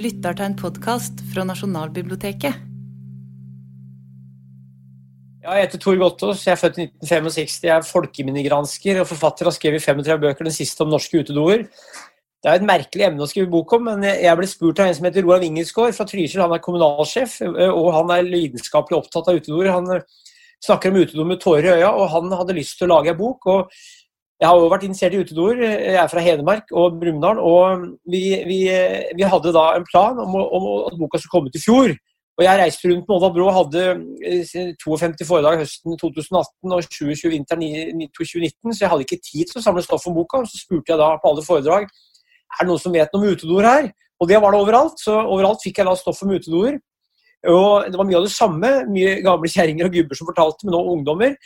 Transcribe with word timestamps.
lytter 0.00 0.36
til 0.36 0.48
en 0.48 0.56
podkast 0.56 1.20
fra 1.28 1.44
Nasjonalbiblioteket. 1.44 2.66
Ja, 5.40 5.56
jeg 5.56 5.66
heter 5.66 5.80
Tor 5.80 5.98
Gottaas, 6.00 6.44
jeg 6.46 6.54
er 6.54 6.60
født 6.60 6.78
i 6.78 6.86
1965. 6.86 7.56
Jeg 7.66 7.74
er 7.74 7.88
folkeminnegransker 7.88 9.00
og 9.02 9.08
forfatter 9.08 9.48
og 9.48 9.52
har 9.52 9.56
skrevet 9.58 9.84
35 9.84 10.22
bøker, 10.24 10.48
den 10.48 10.56
siste 10.56 10.84
om 10.84 10.92
norske 10.92 11.20
utedoer. 11.20 11.66
Det 12.40 12.48
er 12.48 12.56
et 12.56 12.64
merkelig 12.64 13.06
emne 13.10 13.24
å 13.24 13.28
skrive 13.28 13.50
bok 13.52 13.74
om, 13.76 13.88
men 13.90 14.04
jeg 14.08 14.36
ble 14.38 14.48
spurt 14.48 14.80
av 14.80 14.88
en 14.88 14.96
som 14.96 15.08
heter 15.08 15.26
Roar 15.26 15.42
Wingelsgaard 15.44 15.96
fra 15.96 16.08
Trysil. 16.08 16.40
Han 16.40 16.56
er 16.56 16.64
kommunalsjef, 16.64 17.36
og 17.68 17.88
han 17.96 18.12
er 18.16 18.28
lidenskapelig 18.28 19.02
opptatt 19.02 19.28
av 19.28 19.40
utedoer. 19.40 19.72
Han 19.74 20.00
snakker 20.64 20.92
om 20.92 21.00
utedoer 21.02 21.28
med 21.28 21.42
tårer 21.44 21.68
i 21.68 21.74
øya, 21.80 21.92
og 21.92 22.08
han 22.14 22.32
hadde 22.40 22.56
lyst 22.56 22.80
til 22.80 22.88
å 22.88 22.94
lage 22.96 23.12
en 23.12 23.20
bok. 23.20 23.48
og 23.52 23.82
jeg 24.40 24.48
har 24.48 24.56
jo 24.56 24.68
vært 24.72 24.84
interessert 24.86 25.12
i 25.12 25.20
utedoer. 25.20 25.58
Jeg 25.60 25.96
er 26.00 26.06
fra 26.08 26.22
Hedmark 26.24 26.70
og 26.72 26.94
Brumunddal. 27.00 27.40
Og 27.44 27.82
vi, 28.08 28.22
vi, 28.48 28.60
vi, 29.18 29.26
hadde 29.28 29.52
da 29.52 29.66
en 29.76 29.84
plan 29.84 30.16
om, 30.22 30.38
om, 30.40 30.68
at 30.88 30.96
boka 30.96 31.20
skulle 31.20 31.34
komme 31.34 31.52
til 31.52 31.60
fjor. 31.60 31.92
Og 32.40 32.46
jeg 32.46 32.56
reiste 32.56 32.88
rundt 32.88 33.04
med 33.04 33.14
Oddvar 33.18 33.34
Brå 33.34 33.48
og 33.50 33.56
hadde 33.58 33.82
52 34.80 35.02
eh, 35.04 35.28
foredrag 35.28 35.60
høsten 35.60 35.98
2018 36.00 36.72
og 36.72 36.86
2020 36.86 37.34
vinteren 37.34 38.06
2019, 38.16 38.72
så 38.72 38.78
jeg 38.80 38.90
hadde 38.94 39.04
ikke 39.04 39.18
tid 39.26 39.50
til 39.50 39.60
å 39.60 39.64
samle 39.66 39.84
stoff 39.84 40.06
om 40.08 40.16
boka. 40.16 40.40
Så 40.48 40.62
spurte 40.62 40.94
jeg 40.94 41.02
da 41.02 41.10
på 41.20 41.34
alle 41.34 41.44
foredrag 41.44 41.84
er 41.84 42.62
det 42.62 42.68
noen 42.70 42.80
som 42.80 42.96
vet 42.96 43.12
noe 43.12 43.20
om 43.20 43.34
utedoer 43.36 43.68
her. 43.68 43.90
Og 44.20 44.30
det 44.30 44.40
var 44.40 44.56
det 44.56 44.62
overalt. 44.64 44.96
Så 45.04 45.18
overalt 45.20 45.60
fikk 45.66 45.82
jeg 45.82 45.90
da 45.90 45.98
stoff 46.00 46.24
om 46.24 46.32
utedoer. 46.32 46.80
Og 47.48 47.92
det 47.92 48.00
var 48.00 48.08
mye 48.08 48.22
av 48.22 48.24
det 48.24 48.32
samme. 48.32 48.72
Mye 48.88 49.18
gamle 49.24 49.52
kjerringer 49.52 49.88
og 49.90 50.00
gubber 50.00 50.16
som 50.16 50.32
fortalte, 50.32 50.64
men 50.64 50.76
nå 50.76 50.80
ungdommer. 50.96 51.36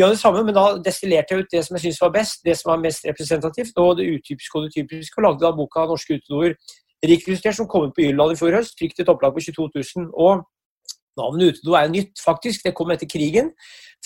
Mye 0.00 0.06
av 0.06 0.14
det 0.14 0.20
samme, 0.22 0.40
men 0.48 0.54
da 0.56 0.62
destillerte 0.80 1.34
jeg 1.34 1.44
ut 1.44 1.50
det 1.52 1.60
som 1.66 1.74
jeg 1.76 1.82
syntes 1.82 1.98
var 2.00 2.12
best, 2.14 2.38
det 2.40 2.54
som 2.56 2.70
var 2.70 2.78
mest 2.80 3.04
representativt, 3.04 3.74
og 3.76 3.98
det 3.98 4.06
utypiske 4.08 4.56
og 4.56 4.62
det 4.64 4.70
typiske, 4.72 5.18
og 5.18 5.26
lagde 5.26 5.44
da 5.44 5.50
boka 5.52 5.82
'Norske 5.84 6.16
utedoer' 6.16 6.54
rikillustrert, 7.04 7.56
som 7.56 7.68
kom 7.68 7.84
ut 7.84 7.92
på 7.92 8.06
Yrland 8.06 8.32
i 8.32 8.38
fjor 8.40 8.56
høst, 8.56 8.78
fikk 8.80 8.96
et 8.96 9.12
opplag 9.12 9.34
på 9.34 9.44
22 9.44 9.68
000. 9.96 10.08
og 10.16 10.46
Navnet 11.20 11.52
utedo 11.52 11.76
er 11.76 11.92
nytt, 11.92 12.16
faktisk. 12.24 12.64
Det 12.64 12.74
kom 12.74 12.90
etter 12.90 13.08
krigen. 13.12 13.50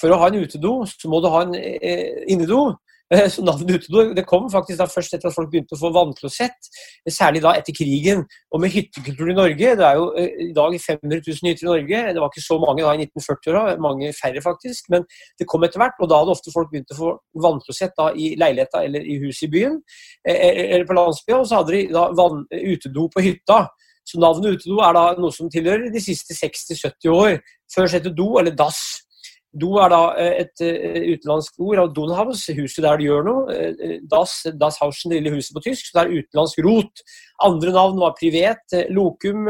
For 0.01 0.11
å 0.11 0.19
ha 0.19 0.27
en 0.33 0.41
utedo, 0.43 0.83
så 0.83 1.07
må 1.07 1.21
du 1.23 1.29
ha 1.31 1.45
en 1.45 1.55
eh, 1.55 2.25
innedo. 2.27 2.75
Eh, 3.13 3.27
så 3.29 3.43
navnet 3.45 3.69
utedo 3.77 4.15
det 4.17 4.25
kom 4.25 4.47
faktisk 4.53 4.79
da 4.81 4.87
først 4.89 5.13
etter 5.13 5.29
at 5.29 5.37
folk 5.37 5.51
begynte 5.53 5.77
å 5.77 5.81
få 5.81 5.91
vannklosett, 5.93 6.71
særlig 7.13 7.43
da 7.45 7.53
etter 7.59 7.77
krigen. 7.77 8.25
Og 8.55 8.63
med 8.63 8.73
hyttekulturen 8.73 9.35
i 9.35 9.37
Norge, 9.37 9.75
det 9.77 9.87
er 9.87 9.99
jo 10.01 10.07
eh, 10.21 10.33
i 10.47 10.53
dag 10.57 10.77
500 10.81 11.21
000 11.21 11.51
hytter 11.51 11.67
i 11.67 11.71
Norge, 11.71 12.03
det 12.17 12.23
var 12.23 12.33
ikke 12.33 12.47
så 12.47 12.59
mange 12.63 12.87
da 12.87 12.95
i 12.97 13.05
1940-åra, 13.05 13.77
mange 13.85 14.13
færre 14.17 14.45
faktisk, 14.45 14.89
men 14.95 15.05
det 15.39 15.49
kom 15.51 15.69
etter 15.69 15.83
hvert. 15.83 16.01
Og 16.01 16.11
da 16.11 16.23
hadde 16.23 16.37
ofte 16.39 16.55
folk 16.55 16.73
begynt 16.73 16.97
å 16.97 17.01
få 17.03 17.15
vannklosett 17.45 17.97
da 18.01 18.11
i 18.17 18.33
leiligheta 18.41 18.85
eller 18.89 19.05
i 19.05 19.21
huset 19.27 19.51
i 19.51 19.53
byen, 19.59 19.81
eh, 20.25 20.41
eller 20.65 20.89
på 20.89 20.97
landsbyen, 20.97 21.43
og 21.43 21.49
så 21.51 21.61
hadde 21.61 21.77
de 21.77 21.87
da 21.93 22.09
vann, 22.17 22.47
utedo 22.75 23.09
på 23.13 23.29
hytta. 23.29 23.67
Så 24.05 24.21
navnet 24.21 24.59
utedo 24.59 24.81
er 24.85 24.97
da 24.97 25.05
noe 25.17 25.33
som 25.33 25.49
tilhører 25.53 25.93
de 25.93 26.01
siste 26.03 26.37
60-70 26.37 27.13
år. 27.13 27.39
Før 27.73 27.89
het 27.89 28.05
det 28.05 28.17
do 28.17 28.35
eller 28.41 28.53
dass. 28.57 29.04
Do 29.55 29.77
er 29.79 29.91
da 29.93 30.01
eh, 30.19 30.41
et 30.43 30.63
eh, 30.67 31.05
utenlandsk 31.15 31.61
ord 31.63 31.83
av 31.85 31.91
Donhaus, 31.95 32.43
huset 32.57 32.83
der 32.83 32.99
det 32.99 33.07
gjør 33.07 33.27
noe. 33.29 33.55
Eh, 33.55 33.97
das, 34.11 34.41
das 34.59 34.81
Hausen, 34.83 35.13
det 35.13 35.21
lille 35.21 35.37
huset 35.37 35.55
på 35.55 35.63
tysk. 35.63 35.87
Så 35.87 35.97
det 35.97 36.05
er 36.05 36.23
utenlandsk 36.23 36.63
rot. 36.67 37.03
Andre 37.47 37.75
navn 37.77 38.01
var 38.03 38.17
Privet, 38.19 38.79
Lokum, 38.95 39.47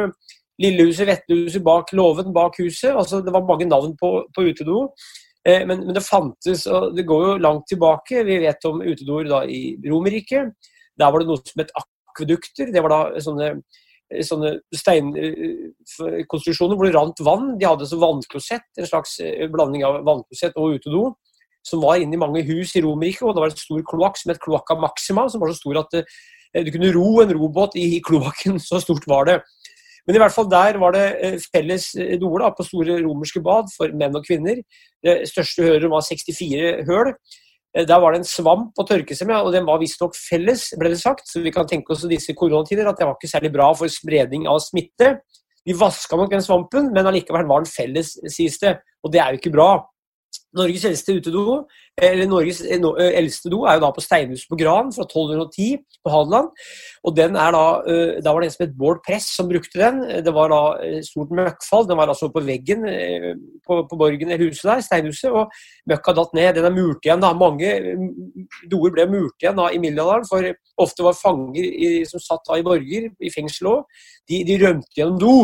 Lillehuset, 0.60 1.08
Vettehuset 1.08 1.64
bak 1.64 1.94
låven, 1.96 2.34
bak 2.36 2.60
huset. 2.60 2.92
Altså, 2.92 3.22
det 3.24 3.32
var 3.34 3.46
mange 3.48 3.68
navn 3.70 3.96
på, 4.00 4.16
på 4.34 4.48
utedo. 4.50 4.88
Men, 5.44 5.82
men, 5.82 5.90
det 5.92 6.00
fantes, 6.00 6.62
og 6.72 6.94
det 6.96 7.04
går 7.04 7.24
jo 7.26 7.32
langt 7.44 7.66
tilbake. 7.68 8.22
Vi 8.24 8.38
vet 8.46 8.64
om 8.64 8.78
utedoer 8.80 9.48
i 9.52 9.74
Romerriket. 9.84 10.54
Der 10.96 11.10
var 11.12 11.20
det 11.20 11.28
noe 11.28 11.40
som 11.42 11.60
het 11.60 11.74
akvedukter. 11.76 12.70
Det 12.72 12.80
var 12.84 12.94
da 12.94 13.24
sånne 13.24 13.50
sånne 14.22 14.60
steinkonstruksjoner 14.76 16.76
hvor 16.76 16.86
det 16.86 16.94
rant 16.94 17.20
vann. 17.26 17.58
De 17.58 17.66
hadde 17.66 17.86
så 17.90 17.98
vannklosett, 18.00 18.68
en 18.78 18.88
slags 18.88 19.12
eh, 19.24 19.50
blanding 19.50 19.84
av 19.86 19.94
vannklosett 20.06 20.56
og 20.60 20.74
utedo, 20.78 21.02
som 21.64 21.82
var 21.82 22.02
inne 22.02 22.14
i 22.16 22.20
mange 22.20 22.42
hus 22.46 22.76
i 22.76 22.82
Romerriket. 22.84 23.26
Og 23.26 23.34
det 23.34 23.42
var 23.44 23.50
en 23.52 23.64
stor 23.64 23.82
kloakk 23.90 24.16
som 24.20 24.32
het 24.32 24.42
Kloakka 24.42 24.74
Maxima, 24.80 25.22
som 25.30 25.40
var 25.42 25.48
så 25.50 25.60
stor 25.60 25.76
at 25.82 25.90
eh, 25.98 26.62
du 26.62 26.70
kunne 26.70 26.94
ro 26.94 27.20
en 27.22 27.34
robåt 27.34 27.72
i 27.80 28.00
kloakken. 28.04 28.60
Så 28.68 28.80
stort 28.84 29.06
var 29.10 29.24
det. 29.26 29.38
Men 30.06 30.18
i 30.18 30.20
hvert 30.20 30.36
fall 30.36 30.48
der 30.52 30.76
var 30.78 30.92
det 30.92 31.38
felles 31.48 31.96
doer 32.20 32.44
på 32.54 32.66
store 32.66 32.98
romerske 33.02 33.40
bad 33.42 33.72
for 33.72 33.88
menn 33.96 34.14
og 34.14 34.26
kvinner. 34.26 34.60
Det 35.02 35.24
største 35.30 35.64
hølet 35.64 35.90
var 35.90 36.04
64 36.04 36.84
høl. 36.86 37.14
Eh, 37.74 37.86
der 37.86 38.00
var 38.00 38.14
det 38.14 38.22
en 38.22 38.28
svamp 38.28 38.78
å 38.78 38.86
tørke 38.86 39.16
seg 39.18 39.28
med, 39.30 39.40
og 39.42 39.52
den 39.54 39.66
var 39.66 39.80
visstnok 39.82 40.14
felles, 40.16 40.68
ble 40.78 40.92
det 40.94 41.00
sagt. 41.02 41.26
Så 41.30 41.42
vi 41.44 41.52
kan 41.54 41.68
tenke 41.70 41.94
oss 41.94 42.06
i 42.06 42.12
disse 42.12 42.36
koronatider 42.38 42.88
at 42.88 43.00
det 43.00 43.08
var 43.08 43.18
ikke 43.18 43.32
særlig 43.32 43.52
bra 43.56 43.72
for 43.78 43.90
spredning 43.92 44.46
av 44.50 44.62
smitte. 44.62 45.16
Vi 45.64 45.76
vaska 45.76 46.16
nok 46.20 46.30
den 46.30 46.44
svampen, 46.44 46.92
men 46.94 47.08
allikevel 47.08 47.48
var 47.48 47.64
den 47.64 47.70
felles, 47.72 48.14
sies 48.30 48.60
det. 48.62 48.76
Og 49.04 49.12
det 49.12 49.20
er 49.22 49.32
jo 49.32 49.40
ikke 49.40 49.54
bra. 49.54 49.70
Norges 50.54 50.84
eldste 50.86 51.16
utedo, 51.18 51.64
eller 52.02 52.28
Norges 52.30 52.60
eh, 52.62 52.78
eh, 52.78 53.16
eldste 53.18 53.50
do 53.50 53.64
er 53.66 53.76
jo 53.76 53.82
da 53.84 53.90
på 53.94 54.02
Steinhuset 54.02 54.50
på 54.50 54.58
Gran 54.58 54.92
fra 54.94 55.06
1210 55.06 55.80
på 56.04 56.12
Hadeland. 56.12 56.50
Og 57.06 57.16
den 57.16 57.38
er 57.38 57.54
da, 57.54 57.64
eh, 57.90 58.12
da 58.22 58.34
var 58.34 58.42
det 58.42 58.48
en 58.50 58.54
som 58.54 58.64
het 58.64 58.76
Bård 58.78 59.02
Press 59.06 59.28
som 59.36 59.48
brukte 59.50 59.80
den. 59.80 60.02
Det 60.26 60.34
var 60.34 60.52
da 60.52 60.60
stort 61.06 61.34
møkkfall. 61.34 61.88
Den 61.88 61.98
var 61.98 62.12
altså 62.12 62.30
på 62.34 62.42
veggen 62.46 62.86
på, 63.66 63.80
på 63.90 63.98
borgen 63.98 64.30
eller 64.30 64.46
huset 64.46 64.70
der, 64.70 64.84
Steinhuset, 64.86 65.30
og 65.30 65.50
møkka 65.90 66.14
datt 66.18 66.34
ned. 66.38 66.52
Den 66.58 66.70
er 66.70 66.76
murt 66.76 67.06
igjen. 67.06 67.22
da, 67.24 67.32
Mange 67.34 67.74
mm, 67.84 68.46
doer 68.70 68.94
ble 68.94 69.08
murt 69.10 69.42
igjen 69.42 69.58
da 69.58 69.70
i 69.70 69.82
middelalderen, 69.82 70.28
for 70.30 70.50
ofte 70.82 71.06
var 71.06 71.18
fanger 71.18 71.66
i, 71.66 71.90
som 72.08 72.22
satt 72.22 72.46
da 72.46 72.58
i 72.58 72.66
borger, 72.66 73.10
i 73.18 73.34
fengsel 73.34 73.70
òg, 73.74 74.00
de, 74.30 74.44
de 74.46 74.58
rømte 74.62 74.98
gjennom 74.98 75.20
do. 75.20 75.36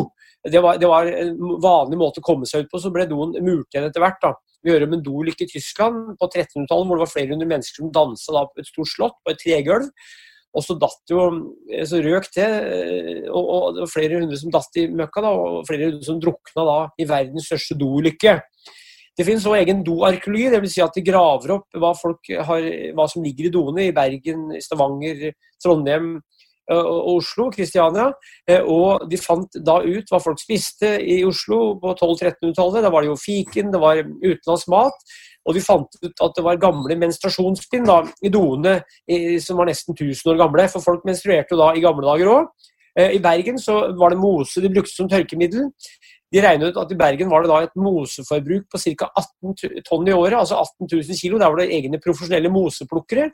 Det 0.48 0.60
var, 0.62 0.78
det 0.80 0.88
var, 0.88 1.06
en 1.06 1.34
vanlig 1.60 1.98
måte 2.00 2.22
å 2.22 2.24
komme 2.24 2.48
seg 2.48 2.64
ut 2.64 2.70
på, 2.72 2.80
så 2.80 2.92
ble 2.92 3.04
doen 3.10 3.34
murt 3.44 3.74
igjen 3.74 3.90
etter 3.90 4.00
hvert. 4.00 4.22
da. 4.22 4.32
Vi 4.64 4.72
hører 4.72 4.88
om 4.88 4.96
en 4.96 5.04
dolykke 5.04 5.46
i 5.46 5.52
Tyskland 5.54 6.16
på 6.20 6.28
1300-tallet 6.28 6.88
hvor 6.88 6.98
det 6.98 7.04
var 7.04 7.12
flere 7.14 7.32
hundre 7.32 7.48
mennesker 7.48 7.80
som 7.80 7.94
dansa 7.94 8.44
på 8.50 8.62
et 8.62 8.68
stort 8.68 8.92
slott 8.92 9.16
på 9.24 9.32
et 9.32 9.40
tregulv. 9.40 9.88
Og 10.50 10.64
så 10.66 10.74
datt 10.82 11.12
jo, 11.12 11.24
så 11.86 12.00
røk 12.02 12.26
det, 12.34 12.48
og, 13.30 13.44
og, 13.44 13.66
det 13.76 13.84
var 13.84 13.92
flere 13.92 14.18
hundre 14.18 14.38
som 14.40 14.50
datt 14.50 14.78
i 14.82 14.88
møkka, 14.90 15.22
da, 15.22 15.30
og 15.30 15.68
flere 15.68 15.92
hundre 15.92 16.08
som 16.08 16.18
drukna 16.22 16.64
da 16.66 16.78
i 16.98 17.06
verdens 17.06 17.46
største 17.46 17.76
dolykke. 17.78 18.34
Det 19.14 19.26
finnes 19.26 19.46
også 19.46 19.60
egen 19.60 19.84
doarkeologi, 19.86 20.48
dvs. 20.50 20.74
Si 20.74 20.82
at 20.82 20.96
de 20.96 21.04
graver 21.06 21.54
opp 21.54 21.78
hva, 21.78 21.92
har, 22.48 22.66
hva, 22.96 23.06
som 23.10 23.22
ligger 23.22 23.46
i 23.46 23.54
doene 23.54 23.86
i 23.86 23.94
Bergen, 23.94 24.48
Stavanger, 24.64 25.30
Trondheim, 25.62 26.16
og 26.76 27.08
Oslo, 27.16 27.48
Kristiania. 27.54 28.10
Eh, 28.48 28.62
og 28.62 29.06
de 29.10 29.18
fant 29.20 29.58
da 29.66 29.80
ut 29.82 30.12
hva 30.12 30.20
folk 30.22 30.40
spiste 30.42 30.96
i 31.02 31.20
Oslo 31.26 31.76
på 31.82 31.94
1200-1300-tallet. 31.96 32.86
Da 32.86 32.92
var 32.94 33.04
det 33.04 33.12
jo 33.12 33.18
fiken, 33.20 33.72
det 33.74 33.82
var 33.82 34.02
utenlandsk 34.02 34.72
mat. 34.72 35.12
Og 35.48 35.56
de 35.56 35.64
fant 35.64 36.00
ut 36.04 36.24
at 36.26 36.34
det 36.36 36.44
var 36.44 36.60
gamle 36.60 36.96
menstruasjonsbind 37.00 37.88
da, 37.88 38.02
i 38.22 38.32
doene 38.32 38.82
som 39.40 39.56
var 39.56 39.70
nesten 39.70 39.96
1000 39.96 40.34
år 40.34 40.42
gamle. 40.42 40.66
For 40.72 40.84
folk 40.84 41.06
menstruerte 41.08 41.56
jo 41.56 41.62
da 41.62 41.72
i 41.72 41.84
gamle 41.84 42.06
dager 42.06 42.34
òg. 42.34 42.68
Eh, 42.98 43.16
I 43.16 43.22
Bergen 43.22 43.58
så 43.58 43.80
var 43.98 44.12
det 44.12 44.20
mose 44.20 44.62
de 44.62 44.70
brukte 44.72 44.94
som 44.94 45.08
tørkemiddel. 45.08 45.70
De 46.30 46.42
regnet 46.42 46.70
ut 46.70 46.78
at 46.78 46.92
i 46.94 46.98
Bergen 46.98 47.30
var 47.30 47.42
det 47.42 47.50
da 47.50 47.62
et 47.64 47.78
moseforbruk 47.78 48.68
på 48.70 48.78
ca. 48.78 49.08
18 49.18 49.82
tonn 49.86 50.08
i 50.08 50.14
året, 50.14 50.38
altså 50.38 50.60
18 50.60 50.86
000 50.92 51.18
kilo. 51.18 51.40
Der 51.42 51.50
var 51.50 51.58
det 51.58 51.72
egne 51.74 51.98
profesjonelle 52.02 52.52
moseplukkere 52.54 53.30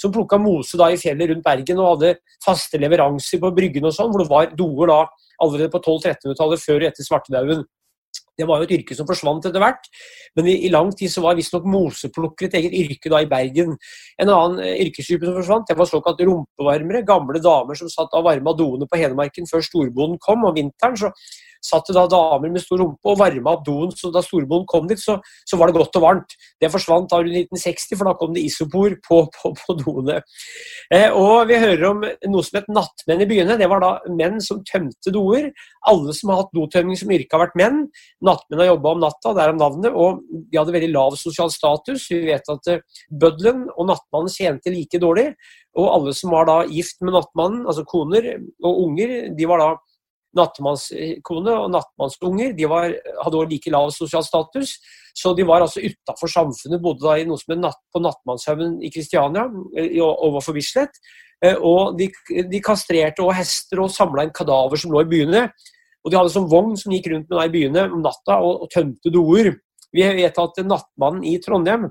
som 0.00 0.12
plukka 0.14 0.38
mose 0.40 0.78
da 0.80 0.88
i 0.90 0.98
fjellet 0.98 1.30
rundt 1.30 1.44
Bergen 1.44 1.80
og 1.82 1.92
hadde 1.92 2.14
faste 2.44 2.80
leveranser 2.80 3.42
på 3.42 3.52
bryggene 3.54 3.90
og 3.90 3.94
sånn, 3.96 4.10
hvor 4.10 4.24
det 4.24 4.32
var 4.32 4.54
doer 4.56 4.90
da 4.90 5.00
allerede 5.40 5.70
på 5.72 5.80
1200-1300-tallet, 5.80 6.62
før 6.64 6.80
og 6.80 6.88
etter 6.88 7.06
svartedauden. 7.06 7.62
Det 8.40 8.48
var 8.48 8.62
jo 8.62 8.68
et 8.68 8.74
yrke 8.78 8.96
som 8.96 9.08
forsvant 9.08 9.46
etter 9.46 9.62
hvert, 9.62 9.90
men 10.38 10.48
i, 10.52 10.70
lang 10.72 10.90
tid 10.96 11.12
så 11.12 11.24
var 11.24 11.38
visstnok 11.38 11.68
moseplukker 11.68 12.48
et 12.48 12.56
eget 12.60 12.78
yrke 12.80 13.12
da 13.12 13.20
i 13.22 13.28
Bergen. 13.30 13.76
En 14.20 14.32
annen 14.32 14.64
eh, 14.64 14.80
yrkesgruppe 14.86 15.28
som 15.28 15.38
forsvant, 15.42 15.68
det 15.68 15.78
var 15.78 15.90
såkalt 15.90 16.24
rumpevarmere. 16.24 17.04
Gamle 17.06 17.42
damer 17.44 17.78
som 17.78 17.92
satt 17.92 18.16
og 18.16 18.26
varma 18.26 18.56
doene 18.56 18.88
på 18.90 18.98
Hedmarken 19.00 19.48
før 19.50 19.64
storbonden 19.64 20.20
kom 20.24 20.48
om 20.48 20.56
vinteren. 20.56 20.98
så 20.98 21.14
satt 21.64 21.90
det 21.90 21.96
da 21.96 22.06
damer 22.08 22.52
med 22.52 22.62
stor 22.62 22.80
rumpe 22.80 23.12
og 23.12 23.18
varma 23.20 23.54
opp 23.54 23.64
doen. 23.66 23.92
Så 23.96 24.10
da 24.14 24.22
storbonden 24.24 24.66
kom 24.70 24.88
dit, 24.90 25.00
så, 25.00 25.18
så, 25.48 25.58
var 25.60 25.70
det 25.70 25.76
godt 25.76 25.98
og 26.00 26.04
varmt. 26.04 26.36
Det 26.60 26.70
forsvant 26.72 27.10
da 27.12 27.20
rundt 27.20 27.36
1960, 27.36 27.98
for 27.98 28.08
da 28.08 28.16
kom 28.20 28.34
det 28.36 28.44
isopor 28.48 28.96
på, 29.06 29.20
på, 29.36 29.52
på 29.60 29.76
doene. 29.82 30.20
Eh, 30.92 31.08
og 31.12 31.50
vi 31.50 31.60
hører 31.60 31.86
om 31.90 32.04
noe 32.04 32.46
som 32.46 32.60
het 32.60 32.70
nattmenn 32.72 33.24
i 33.24 33.28
byene. 33.30 33.58
Det 33.60 33.68
var 33.70 33.84
da 33.84 33.92
menn 34.08 34.40
som 34.44 34.64
tømte 34.66 35.14
doer. 35.14 35.50
Alle 35.90 36.16
som 36.16 36.32
har 36.32 36.44
hatt 36.44 36.54
dotømning 36.56 36.98
som 36.98 37.12
yrke, 37.12 37.32
har 37.36 37.46
vært 37.46 37.60
menn. 37.60 37.84
Nattmenn 38.30 38.62
har 38.62 38.70
jobba 38.70 38.94
om 38.94 39.02
natta, 39.02 39.34
derav 39.36 39.58
navnet. 39.58 39.92
Og 39.92 40.22
de 40.30 40.60
hadde 40.60 40.74
veldig 40.76 40.92
lav 40.94 41.18
sosial 41.18 41.52
status. 41.52 42.06
Vi 42.12 42.22
vet 42.30 42.54
at 42.54 42.72
uh, 42.72 43.02
bøddelen 43.10 43.66
og 43.74 43.90
nattmannen 43.90 44.32
tjente 44.32 44.72
like 44.72 45.02
dårlig. 45.02 45.28
Og 45.78 45.90
alle 45.90 46.16
som 46.16 46.32
var 46.34 46.48
da 46.48 46.60
gift 46.70 47.02
med 47.04 47.14
nattmannen, 47.18 47.66
altså 47.66 47.86
koner 47.88 48.32
og 48.38 48.84
unger, 48.86 49.16
de 49.36 49.50
var 49.50 49.62
da 49.62 49.70
nattmannskone 50.38 51.54
og 51.58 51.70
nattmannsunger 51.74 52.52
de 52.54 52.68
var, 52.70 52.92
hadde 53.24 53.38
også 53.38 53.50
like 53.50 53.72
lav 53.74 53.90
sosial 53.94 54.22
status. 54.26 54.76
Så 55.16 55.32
de 55.34 55.46
var 55.46 55.64
altså 55.64 55.82
utafor 55.82 56.30
samfunnet, 56.30 56.82
bodde 56.82 57.02
da 57.02 57.16
i 57.18 57.26
noe 57.26 57.40
som 57.40 57.56
er 57.56 57.64
natt, 57.64 57.80
på 57.90 58.02
Nattmannshaugen 58.02 58.78
i 58.86 58.92
Kristiania, 58.94 59.48
overfor 60.06 60.54
Bislett. 60.54 60.94
Og 61.66 61.96
de, 61.98 62.10
de 62.46 62.60
kastrerte 62.62 63.24
og 63.24 63.34
hester 63.34 63.82
og 63.82 63.90
samla 63.90 64.26
inn 64.26 64.34
kadaver 64.36 64.78
som 64.80 64.94
lå 64.94 65.02
i 65.02 65.10
byene. 65.10 65.46
Og 66.04 66.12
de 66.12 66.18
hadde 66.18 66.32
sånn 66.32 66.48
vogn 66.50 66.76
som 66.80 66.94
gikk 66.94 67.10
rundt 67.12 67.28
med 67.28 67.36
deg 67.36 67.50
i 67.50 67.54
byene 67.56 67.86
om 67.90 68.04
natta 68.04 68.38
og, 68.40 68.64
og 68.64 68.70
tømte 68.72 69.12
doer. 69.12 69.52
Vi 69.92 70.06
vet 70.20 70.38
at 70.38 70.62
nattmannen 70.64 71.26
i 71.26 71.36
Trondheim, 71.42 71.90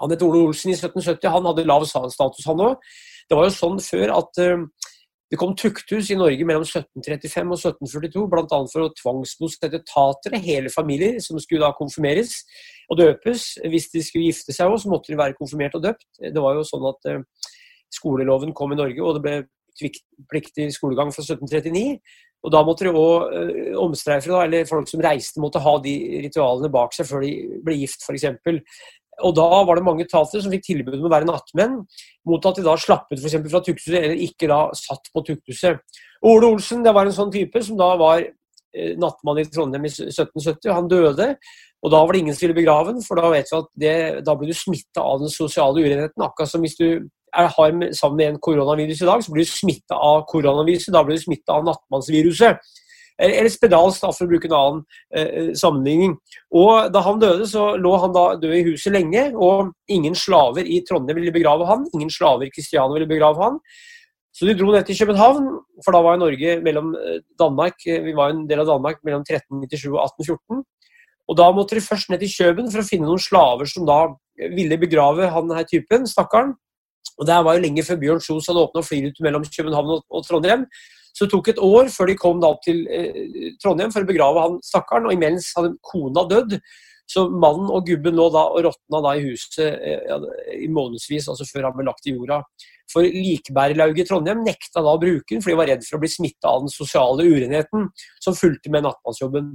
han 0.00 0.14
het 0.14 0.22
Ole 0.24 0.40
Olsen 0.46 0.72
i 0.72 0.76
1770, 0.76 1.28
han 1.28 1.48
hadde 1.50 1.66
lav 1.68 1.84
status, 1.86 2.46
han 2.48 2.62
òg. 2.64 2.92
Det 3.28 3.36
var 3.36 3.46
jo 3.46 3.54
sånn 3.54 3.76
før 3.84 4.14
at 4.16 4.40
uh, 4.42 4.64
det 5.30 5.38
kom 5.38 5.52
tukthus 5.54 6.08
i 6.10 6.16
Norge 6.18 6.46
mellom 6.48 6.64
1735 6.64 7.52
og 7.52 7.60
1742, 7.60 8.24
bl.a. 8.32 8.60
for 8.72 8.86
å 8.86 8.90
tvangsbosette 8.98 9.82
tatere, 9.86 10.40
hele 10.42 10.72
familier, 10.72 11.20
som 11.22 11.38
skulle 11.38 11.68
da 11.68 11.76
konfirmeres 11.76 12.40
og 12.90 12.98
døpes. 12.98 13.52
Hvis 13.70 13.90
de 13.92 14.02
skulle 14.02 14.32
gifte 14.32 14.56
seg 14.56 14.72
òg, 14.72 14.80
så 14.82 14.90
måtte 14.90 15.12
de 15.12 15.20
være 15.20 15.38
konfirmert 15.38 15.76
og 15.78 15.84
døpt. 15.84 16.08
Det 16.18 16.42
var 16.42 16.58
jo 16.58 16.66
sånn 16.66 16.88
at 16.90 17.12
uh, 17.12 17.52
skoleloven 17.94 18.56
kom 18.56 18.74
i 18.74 18.80
Norge, 18.80 19.04
og 19.04 19.20
det 19.20 19.24
ble 19.28 19.38
pliktig 20.30 20.66
skolegang 20.74 21.12
fra 21.14 21.22
1739. 21.22 22.00
Og 22.40 22.52
Da 22.52 22.62
måtte 22.64 22.86
det 22.86 22.94
òg 22.96 23.34
øh, 23.36 23.74
omstreifere, 23.82 24.46
eller 24.46 24.68
folk 24.68 24.88
som 24.88 25.02
reiste, 25.04 25.42
måtte 25.42 25.60
ha 25.60 25.76
de 25.84 25.94
ritualene 26.24 26.72
bak 26.72 26.96
seg 26.96 27.08
før 27.08 27.26
de 27.26 27.34
ble 27.66 27.76
gift, 27.82 28.06
f.eks. 28.06 28.26
Og 29.20 29.34
Da 29.36 29.46
var 29.68 29.76
det 29.76 29.84
mange 29.84 30.06
tatere 30.08 30.40
som 30.40 30.52
fikk 30.54 30.64
tilbud 30.70 30.96
om 30.96 31.08
å 31.10 31.12
være 31.12 31.28
nattmenn, 31.28 31.80
mot 32.28 32.48
at 32.48 32.56
de 32.56 32.64
da 32.64 32.76
slappet 32.80 33.20
for 33.20 33.48
fra 33.52 33.62
tukthuset, 33.66 33.98
eller 34.00 34.24
ikke 34.24 34.48
da 34.48 34.62
satt 34.78 35.12
på 35.12 35.24
tukthuset. 35.26 36.00
Ole 36.24 36.48
Olsen 36.48 36.84
det 36.84 36.94
var 36.96 37.08
en 37.08 37.16
sånn 37.16 37.32
type 37.32 37.60
som 37.64 37.76
da 37.80 37.92
var 38.00 38.22
øh, 38.24 38.94
nattmann 39.00 39.42
i 39.42 39.48
Trondheim 39.48 39.84
i 39.84 39.92
1770. 39.92 40.72
Han 40.72 40.88
døde, 40.88 41.34
og 41.80 41.92
da 41.92 42.00
var 42.00 42.16
det 42.16 42.24
ingen 42.24 42.36
som 42.36 42.46
ville 42.46 42.60
begrave 42.62 42.94
ham, 42.94 43.04
for 43.04 43.20
da 43.20 43.28
vet 43.32 43.52
vi 43.52 43.60
at 43.60 43.70
det, 43.84 43.96
da 44.24 44.36
ble 44.36 44.48
du 44.48 44.56
smitta 44.56 45.04
av 45.04 45.20
den 45.22 45.32
sosiale 45.32 45.80
urenheten. 45.80 46.24
Akkurat 46.24 46.52
som 46.52 46.64
hvis 46.64 46.80
du 46.80 46.88
har 47.32 47.72
med, 47.72 47.96
sammen 47.96 48.16
med 48.16 48.28
en 48.28 48.40
koronavirus 48.42 49.02
i 49.02 49.08
dag, 49.08 49.24
så 49.24 49.32
blir 49.32 49.46
du 49.46 49.50
smitta 49.50 49.96
av 49.96 50.24
koronaviruset. 50.30 50.92
Da 50.94 51.04
blir 51.04 51.18
du 51.18 51.22
smitta 51.22 51.58
av 51.58 51.66
nattmannsviruset. 51.68 52.70
Eller 53.20 53.52
spedalsk, 53.52 54.00
for 54.00 54.24
å 54.24 54.30
bruke 54.30 54.48
en 54.48 54.56
annen 54.56 54.80
eh, 55.12 55.50
sammenligning. 55.58 56.16
Og 56.56 56.88
Da 56.92 57.02
han 57.04 57.20
døde, 57.20 57.46
så 57.48 57.74
lå 57.76 57.92
han 58.00 58.14
da 58.16 58.24
død 58.40 58.56
i 58.56 58.64
huset 58.70 58.94
lenge, 58.94 59.26
og 59.36 59.74
ingen 59.92 60.16
slaver 60.16 60.64
i 60.64 60.80
Trondheim 60.88 61.20
ville 61.20 61.34
begrave 61.34 61.68
han, 61.68 61.84
ingen 61.94 62.10
slaver 62.12 62.48
i 62.48 62.52
Kristiania 62.54 62.96
ville 62.96 63.10
begrave 63.10 63.42
han. 63.44 63.60
Så 64.32 64.46
de 64.46 64.54
dro 64.56 64.70
ned 64.72 64.86
til 64.86 64.96
København, 64.96 65.48
for 65.84 65.92
da 65.92 66.00
var 66.06 66.16
Norge 66.16 66.56
mellom 66.64 66.94
eh, 66.96 67.20
Danmark 67.38 67.84
eh, 67.86 68.00
vi 68.06 68.16
var 68.16 68.32
en 68.32 68.46
del 68.48 68.62
av 68.62 68.70
Danmark 68.72 69.02
mellom 69.04 69.26
1397 69.26 69.90
og 69.90 70.00
1814. 70.06 70.64
Og 71.30 71.36
Da 71.38 71.50
måtte 71.54 71.76
de 71.76 71.84
først 71.84 72.10
ned 72.10 72.24
til 72.24 72.32
Kjøben 72.32 72.70
for 72.72 72.82
å 72.82 72.88
finne 72.88 73.06
noen 73.06 73.20
slaver 73.22 73.68
som 73.70 73.84
da 73.86 74.00
ville 74.56 74.78
begrave 74.80 75.28
han 75.30 75.52
her 75.54 75.66
typen, 75.68 76.08
stakkaren. 76.08 76.56
Og 77.20 77.26
Det 77.28 77.40
var 77.44 77.56
jo 77.56 77.64
lenge 77.64 77.84
før 77.84 78.00
Bjørn 78.00 78.22
Kjos 78.24 78.48
hadde 78.48 78.64
åpna 78.64 78.82
flyruten 78.84 79.26
mellom 79.26 79.44
København 79.44 79.96
og 80.00 80.26
Trondheim. 80.26 80.64
Så 81.12 81.26
det 81.26 81.32
tok 81.34 81.50
et 81.52 81.58
år 81.60 81.90
før 81.92 82.08
de 82.08 82.16
kom 82.16 82.40
da 82.40 82.52
til 82.64 82.84
eh, 82.88 83.50
Trondheim 83.60 83.92
for 83.92 84.06
å 84.06 84.08
begrave 84.08 84.44
han 84.46 84.60
stakkaren. 84.64 85.08
Og 85.10 85.16
imens 85.16 85.50
hadde 85.56 85.74
kona 85.84 86.24
dødd. 86.30 86.56
Så 87.10 87.24
mannen 87.26 87.70
og 87.74 87.88
gubben 87.88 88.14
lå 88.14 88.28
da 88.30 88.44
og 88.52 88.62
råtna 88.68 89.14
i 89.18 89.24
huset 89.24 89.66
eh, 89.66 90.28
i 90.62 90.68
månedsvis, 90.70 91.26
altså 91.32 91.46
før 91.48 91.66
han 91.68 91.74
ble 91.76 91.88
lagt 91.88 92.06
i 92.06 92.14
jorda. 92.14 92.38
For 92.90 93.06
Likbærlauget 93.06 94.04
i 94.04 94.06
Trondheim 94.06 94.44
nekta 94.46 94.82
da 94.82 94.94
å 94.94 95.00
bruke 95.00 95.34
den, 95.34 95.42
for 95.42 95.52
de 95.52 95.58
var 95.58 95.68
redd 95.70 95.82
for 95.86 95.98
å 95.98 96.02
bli 96.02 96.10
smitta 96.10 96.50
av 96.50 96.64
den 96.64 96.72
sosiale 96.72 97.26
urenheten 97.26 97.88
som 98.22 98.38
fulgte 98.38 98.70
med 98.72 98.86
nattmannsjobben. 98.86 99.52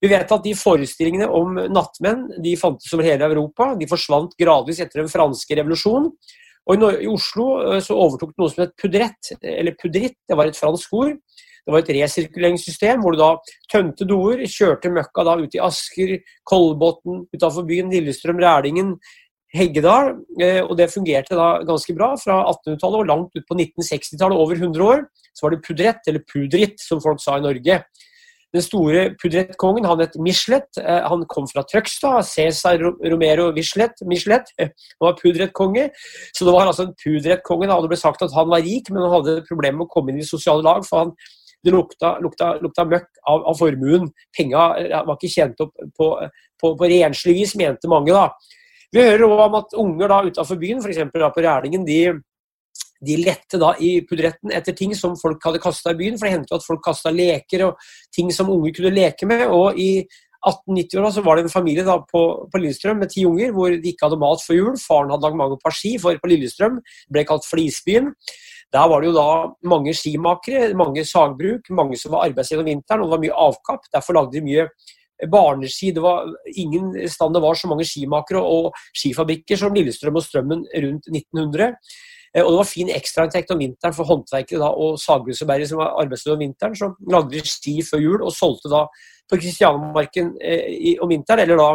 Vi 0.00 0.10
vet 0.12 0.32
at 0.32 0.44
de 0.44 0.56
forestillingene 0.56 1.28
om 1.32 1.60
nattmenn 1.72 2.26
de 2.44 2.56
fantes 2.60 2.92
over 2.96 3.08
hele 3.08 3.28
Europa. 3.28 3.70
De 3.80 3.88
forsvant 3.88 4.34
gradvis 4.40 4.82
etter 4.84 5.02
den 5.02 5.12
franske 5.12 5.56
revolusjonen. 5.60 6.10
Og 6.66 6.82
i, 6.82 7.08
Oslo 7.10 7.50
eh, 7.62 7.82
så 7.84 7.96
overtok 7.96 8.32
det 8.32 8.42
noe 8.42 8.52
som 8.52 8.64
het 8.64 8.74
pudrett, 8.80 9.34
eller 9.42 9.76
pudritt, 9.78 10.18
det 10.26 10.38
var 10.38 10.50
et 10.50 10.58
fransk 10.58 10.96
ord. 10.98 11.14
Det 11.66 11.74
var 11.74 11.82
et 11.82 11.92
resirkuleringssystem 11.96 13.00
hvor 13.02 13.14
du 13.14 13.18
da 13.18 13.32
tømte 13.72 14.06
doer, 14.06 14.44
kjørte 14.46 14.90
møkka 14.94 15.24
da 15.26 15.34
ut 15.40 15.54
i 15.56 15.62
Asker, 15.66 16.12
Kolbotn, 16.46 17.24
utafor 17.34 17.66
byen, 17.66 17.90
Lillestrøm, 17.90 18.38
Rælingen, 18.42 18.92
Heggedal. 19.54 20.12
Eh, 20.38 20.60
og 20.62 20.76
det 20.78 20.92
fungerte 20.92 21.38
da 21.38 21.48
ganske 21.66 21.94
bra 21.96 22.12
fra 22.22 22.38
1800-tallet 22.52 23.02
og 23.02 23.10
langt 23.10 23.38
ut 23.38 23.46
på 23.48 23.58
1960-tallet, 23.58 24.38
over 24.38 24.58
100 24.58 24.86
år. 24.86 25.06
Så 25.34 25.46
var 25.46 25.54
det 25.56 25.64
pudrett, 25.66 26.06
eller 26.06 26.26
pudritt, 26.26 26.78
som 26.82 27.02
folk 27.02 27.22
sa 27.22 27.38
i 27.40 27.46
Norge. 27.46 27.80
Den 28.54 28.62
store 28.62 29.00
pudrettkongen 29.20 29.86
han 29.88 30.00
het 30.00 30.14
Michelet. 30.22 30.68
Eh, 30.80 31.02
han 31.10 31.24
kom 31.32 31.48
fra 31.50 31.64
Trøgstad. 31.66 32.22
Cæsar 32.28 32.78
Romero 32.80 33.50
Michelet. 33.56 34.02
Michelet. 34.06 34.52
Han 34.58 34.70
var 35.02 35.18
pudrettkonge. 35.22 35.88
Så 36.32 36.46
det 36.46 36.54
var 36.54 36.66
altså 36.66 36.86
en 36.86 36.94
pudrettkonge. 37.02 37.66
Det 37.68 37.90
ble 37.92 37.98
sagt 38.00 38.22
at 38.22 38.36
han 38.36 38.52
var 38.52 38.64
rik, 38.64 38.90
men 38.90 39.02
han 39.02 39.16
hadde 39.18 39.42
problemer 39.48 39.82
med 39.82 39.88
å 39.88 39.94
komme 39.96 40.14
inn 40.14 40.22
i 40.22 40.28
sosiale 40.28 40.64
lag. 40.64 40.86
for 40.86 41.04
han 41.04 41.16
det 41.66 41.72
lukta, 41.74 42.12
lukta, 42.22 42.52
lukta 42.62 42.84
møkk 42.86 43.08
av, 43.26 43.42
av, 43.50 43.56
formuen. 43.58 44.10
Penga 44.36 44.68
var 45.08 45.16
ikke 45.16 45.32
tjent 45.32 45.62
opp 45.64 45.72
på, 45.98 46.12
på, 46.60 46.72
på 46.78 46.90
renslig 46.92 47.34
vis, 47.40 47.56
mente 47.58 47.90
mange. 47.90 48.14
da. 48.14 48.28
Vi 48.94 49.02
hører 49.02 49.26
òg 49.26 49.42
om 49.48 49.56
at 49.58 49.74
unger 49.82 50.12
da 50.12 50.20
utafor 50.28 50.60
byen, 50.60 50.78
f.eks. 50.84 51.10
på 51.10 51.42
Rælingen, 51.42 51.86
de 51.88 51.98
de 53.04 53.16
lette 53.20 53.60
da 53.60 53.72
i 53.82 53.98
pudretten 54.06 54.52
etter 54.54 54.76
ting 54.76 54.94
som 54.96 55.16
folk 55.20 55.42
hadde 55.44 55.62
kasta 55.62 55.92
i 55.92 55.98
byen. 55.98 56.16
For 56.18 56.28
det 56.28 56.36
hendte 56.36 56.58
at 56.58 56.66
folk 56.66 56.84
kasta 56.84 57.12
leker 57.14 57.68
og 57.68 57.82
ting 58.14 58.32
som 58.34 58.52
unger 58.52 58.76
kunne 58.76 58.94
leke 58.94 59.28
med. 59.28 59.46
Og 59.52 59.78
i 59.80 59.90
1890-åra 60.46 61.12
så 61.12 61.24
var 61.26 61.36
det 61.36 61.46
en 61.46 61.52
familie 61.52 61.84
da 61.86 61.98
på, 62.06 62.22
på, 62.50 62.60
Lillestrøm 62.62 63.00
med 63.02 63.10
ti 63.10 63.24
unger 63.26 63.54
hvor 63.54 63.72
de 63.72 63.90
ikke 63.90 64.06
hadde 64.06 64.20
mat 64.22 64.42
for 64.44 64.56
jul. 64.58 64.74
Faren 64.80 65.10
hadde 65.12 65.26
lagd 65.26 65.40
mange 65.40 65.58
par 65.62 65.74
ski, 65.74 65.96
for 66.02 66.18
på 66.22 66.30
Lillestrøm 66.30 66.78
ble 67.12 67.24
kalt 67.28 67.46
Flisbyen. 67.48 68.12
Der 68.74 68.90
var 68.90 69.00
det 69.00 69.10
jo 69.10 69.16
da 69.16 69.30
mange 69.70 69.94
skimakere, 69.94 70.72
mange 70.78 71.04
sagbruk, 71.06 71.70
mange 71.70 71.98
som 71.98 72.14
var 72.14 72.26
arbeidsledige 72.26 72.64
om 72.64 72.70
vinteren, 72.70 73.02
og 73.02 73.08
det 73.08 73.14
var 73.14 73.24
mye 73.24 73.40
avkapp. 73.46 73.90
Derfor 73.94 74.18
lagde 74.18 74.34
de 74.34 74.44
mye 74.46 74.66
barneski. 75.32 75.92
Det 75.94 76.02
var 76.02 76.26
ingen 76.56 76.92
stand 77.08 77.34
det 77.34 77.42
var 77.42 77.54
så 77.54 77.70
mange 77.70 77.86
skimakere 77.88 78.42
og 78.42 78.74
skifabrikker 78.94 79.58
som 79.60 79.74
Lillestrøm 79.74 80.18
og 80.18 80.26
Strømmen 80.26 80.66
rundt 80.66 81.10
1900. 81.12 81.78
Eh, 82.36 82.44
og 82.44 82.52
det 82.52 82.60
var 82.60 82.68
fin 82.68 82.92
ekstrainntekt 82.92 83.50
om 83.54 83.60
vinteren 83.62 83.96
for 83.96 84.08
håndverkere 84.08 84.60
da, 84.60 84.68
og 84.68 85.00
sagbrukserbærere 85.00 85.68
som 85.70 85.80
var 85.80 85.96
arbeidsløse 86.02 86.36
om 86.36 86.44
vinteren. 86.44 86.76
som 86.76 86.96
lagde 87.10 87.32
de 87.32 87.42
ski 87.48 87.80
før 87.82 88.02
jul 88.02 88.22
og 88.22 88.32
solgte 88.32 88.72
da 88.72 88.86
på 89.30 89.40
Kristianmarken 89.40 90.36
eh, 90.42 90.96
om 91.00 91.10
vinteren, 91.10 91.40
eller 91.40 91.56
da, 91.56 91.70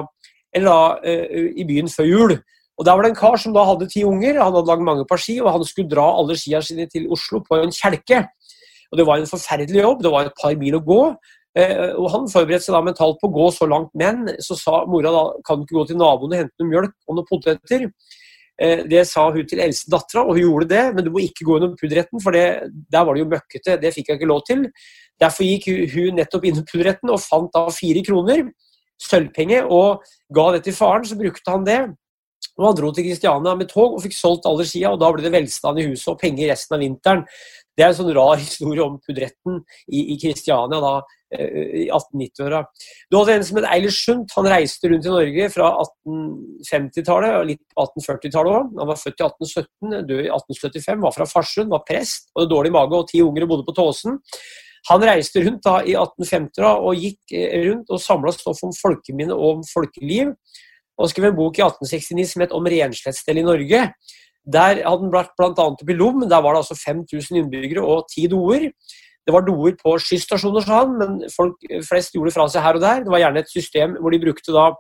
eller 0.54 0.70
da 0.70 0.98
eh, 1.04 1.52
i 1.58 1.66
byen 1.66 1.90
før 1.90 2.06
jul. 2.06 2.38
Og 2.78 2.86
Der 2.86 2.96
var 2.96 3.04
det 3.04 3.12
en 3.12 3.16
kar 3.16 3.38
som 3.38 3.54
da 3.54 3.64
hadde 3.66 3.90
ti 3.90 4.04
unger, 4.04 4.40
han 4.42 4.54
hadde 4.54 4.68
lagd 4.68 4.82
mange 4.82 5.06
par 5.06 5.20
ski, 5.22 5.40
og 5.42 5.52
han 5.52 5.66
skulle 5.66 5.90
dra 5.90 6.06
alle 6.18 6.38
skia 6.40 6.62
sine 6.62 6.88
til 6.90 7.12
Oslo 7.12 7.42
på 7.46 7.60
en 7.62 7.74
kjelke. 7.74 8.24
Og 8.92 8.98
Det 8.98 9.06
var 9.08 9.20
en 9.20 9.30
forferdelig 9.30 9.82
jobb, 9.82 10.02
det 10.04 10.12
var 10.12 10.26
et 10.26 10.40
par 10.42 10.56
mil 10.56 10.76
å 10.76 10.86
gå. 10.86 11.02
Eh, 11.58 11.92
og 12.00 12.10
Han 12.12 12.30
forberedte 12.32 12.66
seg 12.66 12.76
da 12.76 12.82
mentalt 12.82 13.20
på 13.20 13.28
å 13.28 13.36
gå 13.36 13.52
så 13.52 13.68
langt, 13.68 13.92
men 13.94 14.30
så 14.40 14.56
sa 14.56 14.86
mora 14.88 15.12
da 15.12 15.24
kan 15.46 15.60
du 15.60 15.66
ikke 15.66 15.80
gå 15.80 15.88
til 15.88 16.00
naboen 16.00 16.32
og 16.32 16.40
hente 16.40 16.64
noe 16.64 16.72
mjølk 16.72 16.96
og 17.08 17.18
noen 17.18 17.30
poteter. 17.30 17.90
Eh, 18.62 18.84
det 18.86 19.06
sa 19.10 19.24
hun 19.34 19.48
til 19.48 19.62
eldste 19.64 19.90
dattera, 19.90 20.26
og 20.26 20.36
hun 20.36 20.44
gjorde 20.44 20.70
det, 20.70 20.84
men 20.96 21.06
du 21.06 21.12
må 21.14 21.24
ikke 21.26 21.48
gå 21.48 21.58
innom 21.58 21.78
pudretten, 21.80 22.22
for 22.22 22.36
det, 22.36 22.46
der 22.94 23.06
var 23.08 23.18
det 23.18 23.24
jo 23.24 23.32
møkkete. 23.32 23.78
Det 23.82 23.94
fikk 23.96 24.12
jeg 24.12 24.20
ikke 24.20 24.30
lov 24.30 24.44
til. 24.46 24.68
Derfor 25.22 25.48
gikk 25.48 25.70
hun 25.96 26.20
nettopp 26.20 26.46
innom 26.50 26.68
pudretten 26.70 27.14
og 27.14 27.24
fant 27.24 27.50
da 27.56 27.66
fire 27.74 28.04
kroner, 28.06 28.52
sølvpenge, 29.02 29.64
og 29.66 30.06
ga 30.34 30.46
det 30.56 30.64
til 30.68 30.78
faren. 30.78 31.08
Så 31.10 31.18
brukte 31.18 31.54
han 31.54 31.66
det. 31.66 31.82
Og 32.60 32.68
Han 32.68 32.78
dro 32.78 32.92
til 32.94 33.06
Kristiania 33.08 33.54
med 33.56 33.70
tog 33.70 33.96
og 33.96 34.02
fikk 34.04 34.16
solgt 34.18 34.48
alle 34.50 34.66
skia, 34.68 34.92
og 34.92 35.00
da 35.02 35.10
ble 35.14 35.24
det 35.24 35.34
velstand 35.34 35.80
i 35.80 35.88
huset 35.88 36.14
og 36.14 36.20
penger 36.22 36.52
resten 36.52 36.78
av 36.78 36.82
vinteren. 36.84 37.26
Det 37.78 37.86
er 37.86 37.92
en 37.92 37.98
sånn 37.98 38.14
rar 38.16 38.38
historie 38.42 38.84
om 38.84 39.00
pudretten 39.00 39.62
i 39.88 40.18
Kristiania 40.22 40.82
da, 40.84 40.96
Eh, 41.32 41.86
i 41.86 41.90
1890-åra. 41.90 42.66
Du 43.10 43.16
hadde 43.16 43.36
en 43.38 43.46
som 43.48 43.58
het 43.62 43.68
Eilert 43.72 43.96
Sundt. 43.96 44.34
Han 44.36 44.50
reiste 44.52 44.90
rundt 44.92 45.06
i 45.08 45.14
Norge 45.14 45.46
fra 45.54 45.70
1850-tallet 45.80 47.36
og 47.38 47.46
litt 47.48 47.62
på 47.72 47.86
1840-tallet 47.86 48.58
òg. 48.58 48.74
Han 48.82 48.90
var 48.90 49.00
født 49.00 49.22
i 49.22 49.28
1817, 49.30 49.94
død 50.10 50.26
i 50.26 50.28
1875, 50.28 51.06
var 51.06 51.16
fra 51.16 51.30
Farsund, 51.32 51.72
var 51.72 51.86
prest, 51.88 52.28
hadde 52.36 52.52
dårlig 52.52 52.74
mage 52.76 53.00
og 53.00 53.08
ti 53.08 53.24
unger 53.24 53.48
og 53.48 53.54
bodde 53.54 53.68
på 53.70 53.78
Tåsen. 53.80 54.20
Han 54.90 55.06
reiste 55.08 55.46
rundt 55.46 55.64
da 55.64 55.78
i 55.86 55.96
1850 55.96 56.68
og 56.68 57.00
gikk 57.00 57.38
eh, 57.38 57.56
rundt 57.70 57.96
og 57.96 58.04
samla 58.04 58.36
stoff 58.36 58.60
om 58.68 58.76
folkeminne 58.76 59.38
og 59.38 59.62
om 59.62 59.64
folkeliv. 59.72 60.36
Og 61.00 61.14
skrev 61.14 61.32
en 61.32 61.40
bok 61.40 61.62
i 61.62 61.64
1869 61.64 62.34
som 62.34 62.44
het 62.44 62.52
'Om 62.52 62.68
Renslettsstell 62.68 63.40
i 63.40 63.48
Norge'. 63.48 63.88
Der 64.46 64.82
hadde 64.82 65.04
den 65.04 65.14
vært 65.14 65.36
bl.a. 65.38 65.52
oppe 65.54 65.94
i 65.94 65.98
Lom. 65.98 66.24
Der 66.26 66.42
var 66.42 66.56
det 66.56 66.64
altså 66.64 66.78
5000 66.80 67.38
innbyggere 67.44 67.84
og 67.86 68.08
ti 68.10 68.26
doer. 68.32 68.72
Det 69.22 69.34
var 69.36 69.46
doer 69.46 69.76
på 69.78 69.94
skysstasjoner, 70.02 70.64
sa 70.66 70.80
han, 70.82 70.96
men 70.98 71.20
folk 71.30 71.62
flest 71.86 72.16
gjorde 72.16 72.34
fra 72.34 72.48
seg 72.50 72.66
her 72.66 72.80
og 72.80 72.82
der. 72.82 73.04
Det 73.06 73.14
var 73.14 73.22
gjerne 73.22 73.44
et 73.44 73.52
system 73.54 73.94
hvor 74.02 74.14
de 74.14 74.22
brukte 74.24 74.56
da 74.56 74.72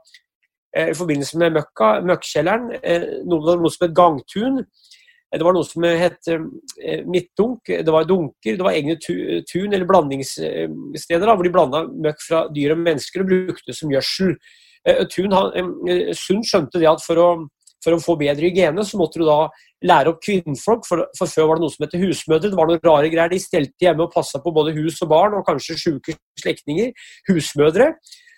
eh, 0.74 0.89
i 0.89 0.98
forbindelse 0.98 1.38
med 1.38 1.60
møkka, 1.60 1.91
møkkjelleren, 2.10 2.72
eh, 2.82 3.06
noe, 3.30 3.60
som 3.70 3.86
het 3.86 3.94
gangtun. 3.98 4.63
Det 5.32 5.46
var 5.46 5.56
noe 5.56 5.63
som 5.63 5.86
het 5.86 6.27
midtdunk, 7.08 7.70
det 7.70 7.94
var 7.94 8.03
dunker, 8.03 8.58
det 8.58 8.65
var 8.65 8.75
egne 8.75 8.98
tun 9.00 9.72
eller 9.72 9.88
blandingssteder 9.88 11.24
da, 11.24 11.36
hvor 11.38 11.48
de 11.48 11.53
blanda 11.53 11.86
møkk 11.88 12.25
fra 12.25 12.41
dyr 12.51 12.74
og 12.74 12.82
mennesker 12.82 13.24
og 13.24 13.30
brukte 13.30 13.70
det 13.70 13.77
som 13.77 13.94
gjødsel. 13.94 14.34
Sund 16.20 16.44
skjønte 16.50 16.82
det 16.82 16.89
at 16.91 17.06
for 17.06 17.22
å, 17.24 17.30
for 17.84 17.96
å 17.96 18.02
få 18.02 18.16
bedre 18.20 18.48
hygiene, 18.48 18.86
så 18.86 19.00
måtte 19.00 19.22
du 19.22 19.26
da 19.28 19.46
lære 19.88 20.14
opp 20.14 20.22
kvinnfolk, 20.24 20.86
for, 20.88 21.06
for, 21.18 21.30
før 21.30 21.50
var 21.50 21.60
det 21.60 21.66
noe 21.66 21.74
som 21.74 21.86
het 21.86 21.98
husmødre. 21.98 22.52
Det 22.52 22.60
var 22.60 22.70
noen 22.70 22.84
rare 22.86 23.10
greier. 23.10 23.32
De 23.34 23.42
stelte 23.42 23.88
hjemme 23.88 24.06
og 24.06 24.14
passa 24.14 24.42
på 24.44 24.54
både 24.54 24.76
hus 24.78 25.02
og 25.02 25.12
barn, 25.12 25.38
og 25.40 25.46
kanskje 25.48 25.80
sjuke 25.82 26.16
slektninger. 26.42 26.92
Husmødre. 27.30 27.92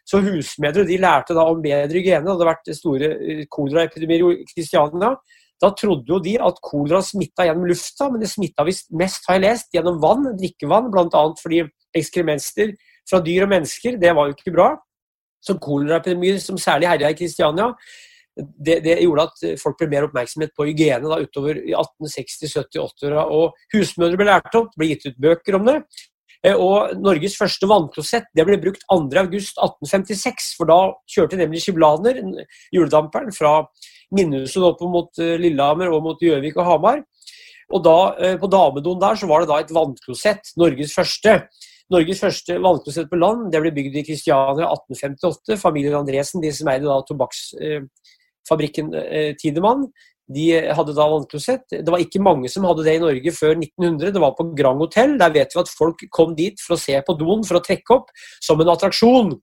Så 0.08 0.20
husmødre 0.24 0.86
de 0.88 1.00
lærte 1.00 1.36
da 1.36 1.46
om 1.52 1.62
bedre 1.64 2.00
hygiene. 2.00 2.24
Det 2.26 2.34
hadde 2.34 2.50
vært 2.50 2.72
store 2.76 3.12
eh, 3.16 3.44
koleraepidemier 3.52 4.26
i 4.34 4.48
Kristiania. 4.50 5.14
Da 5.64 5.70
trodde 5.80 6.12
jo 6.12 6.20
de 6.20 6.34
at 6.44 6.58
kolera 6.64 7.00
smitta 7.06 7.46
gjennom 7.48 7.70
lufta, 7.70 8.10
men 8.12 8.24
det 8.24 8.32
smitta 8.32 8.66
visst 8.68 8.90
mest, 9.00 9.24
har 9.30 9.38
jeg 9.38 9.46
lest, 9.46 9.70
gjennom 9.76 10.00
vann, 10.04 10.34
drikkevann. 10.40 10.90
Bl.a. 10.92 11.24
fordi 11.40 11.62
ekskrementer 11.96 12.74
fra 13.10 13.22
dyr 13.24 13.46
og 13.46 13.54
mennesker, 13.54 14.00
det 14.02 14.12
var 14.16 14.28
jo 14.28 14.36
ikke 14.36 14.56
bra. 14.56 14.74
Så 15.44 15.56
koleraepidemier 15.60 16.40
som 16.44 16.60
særlig 16.60 16.90
herja 16.92 17.12
i 17.12 17.18
Kristiania, 17.20 17.72
det, 18.36 18.80
det, 18.86 18.96
gjorde 19.04 19.28
at 19.30 19.44
folk 19.62 19.78
ble 19.82 19.90
mer 19.92 20.08
oppmerksomhet 20.08 20.56
på 20.58 20.66
hygiene 20.70 21.10
da, 21.10 21.20
utover 21.22 21.60
i 21.62 21.75
1860-, 21.75 22.50
70-, 22.50 22.82
80-åra. 22.82 23.28
Og 23.30 23.75
husmødre 23.75 24.20
ble 24.20 24.30
lært 24.32 24.58
opp, 24.58 24.74
ble 24.78 24.90
gitt 24.94 25.06
ut 25.10 25.22
bøker 25.22 25.60
om 25.60 25.70
det. 25.70 25.78
Eh, 26.44 26.60
og 26.60 26.94
Norges 27.00 27.38
første 27.40 27.68
vannklosett 27.70 28.28
det 28.36 28.46
ble 28.48 28.60
brukt 28.62 28.84
2.8.1856, 28.92 30.54
for 30.60 30.70
da 30.70 30.80
kjørte 31.16 31.40
nemlig 31.40 31.63
Skiblaner, 31.63 32.20
juledamperen, 32.75 33.34
fra 33.36 33.62
Minnehuset 34.13 34.66
opp 34.68 34.84
mot 34.92 35.24
eh, 35.24 35.38
Lillehammer 35.42 35.94
og 35.94 36.04
mot 36.10 36.24
Gjøvik 36.24 36.60
og 36.60 36.68
Hamar. 36.68 37.04
Og 37.74 37.84
da, 37.86 37.98
eh, 38.20 38.38
På 38.38 38.50
damedoen 38.52 39.00
der 39.02 39.16
så 39.20 39.30
var 39.30 39.42
det 39.42 39.52
da 39.54 39.62
et 39.63 39.72
vannklosett, 39.74 40.52
Norges 40.60 40.94
første. 40.94 41.40
Norges 41.92 42.20
første 42.20 42.58
vannklosett 42.60 43.10
på 43.10 43.20
land 43.20 43.50
det 43.52 43.62
ble 43.62 43.72
bygd 43.75 43.98
i 44.02 44.06
Kristiania 44.08 44.68
1858. 44.68 45.58
Familien 45.62 46.00
Andresen, 46.00 46.42
de 46.44 46.52
som 46.52 46.68
eide 46.72 46.90
da 46.90 47.00
tobakks 47.08 47.52
fabrikken 48.50 48.92
eh, 48.98 49.32
Tidemann. 49.40 49.88
De 50.34 50.46
hadde 50.56 50.96
da 50.96 51.06
vannklosett. 51.12 51.66
Det 51.74 51.92
var 51.92 52.02
ikke 52.02 52.22
mange 52.24 52.50
som 52.50 52.64
hadde 52.68 52.86
det 52.86 52.96
i 52.96 53.02
Norge 53.02 53.34
før 53.36 53.58
1900. 53.58 54.14
Det 54.16 54.22
var 54.24 54.36
på 54.38 54.48
Grand 54.56 54.80
Hotel. 54.80 55.18
Der 55.20 55.34
vet 55.36 55.56
vi 55.56 55.62
at 55.62 55.72
folk 55.72 56.06
kom 56.16 56.36
dit 56.38 56.62
for 56.64 56.78
å 56.78 56.80
se 56.80 56.96
på 57.04 57.18
doen 57.20 57.44
for 57.48 57.60
å 57.60 57.64
trekke 57.64 57.98
opp, 57.98 58.14
som 58.44 58.62
en 58.64 58.72
attraksjon. 58.72 59.34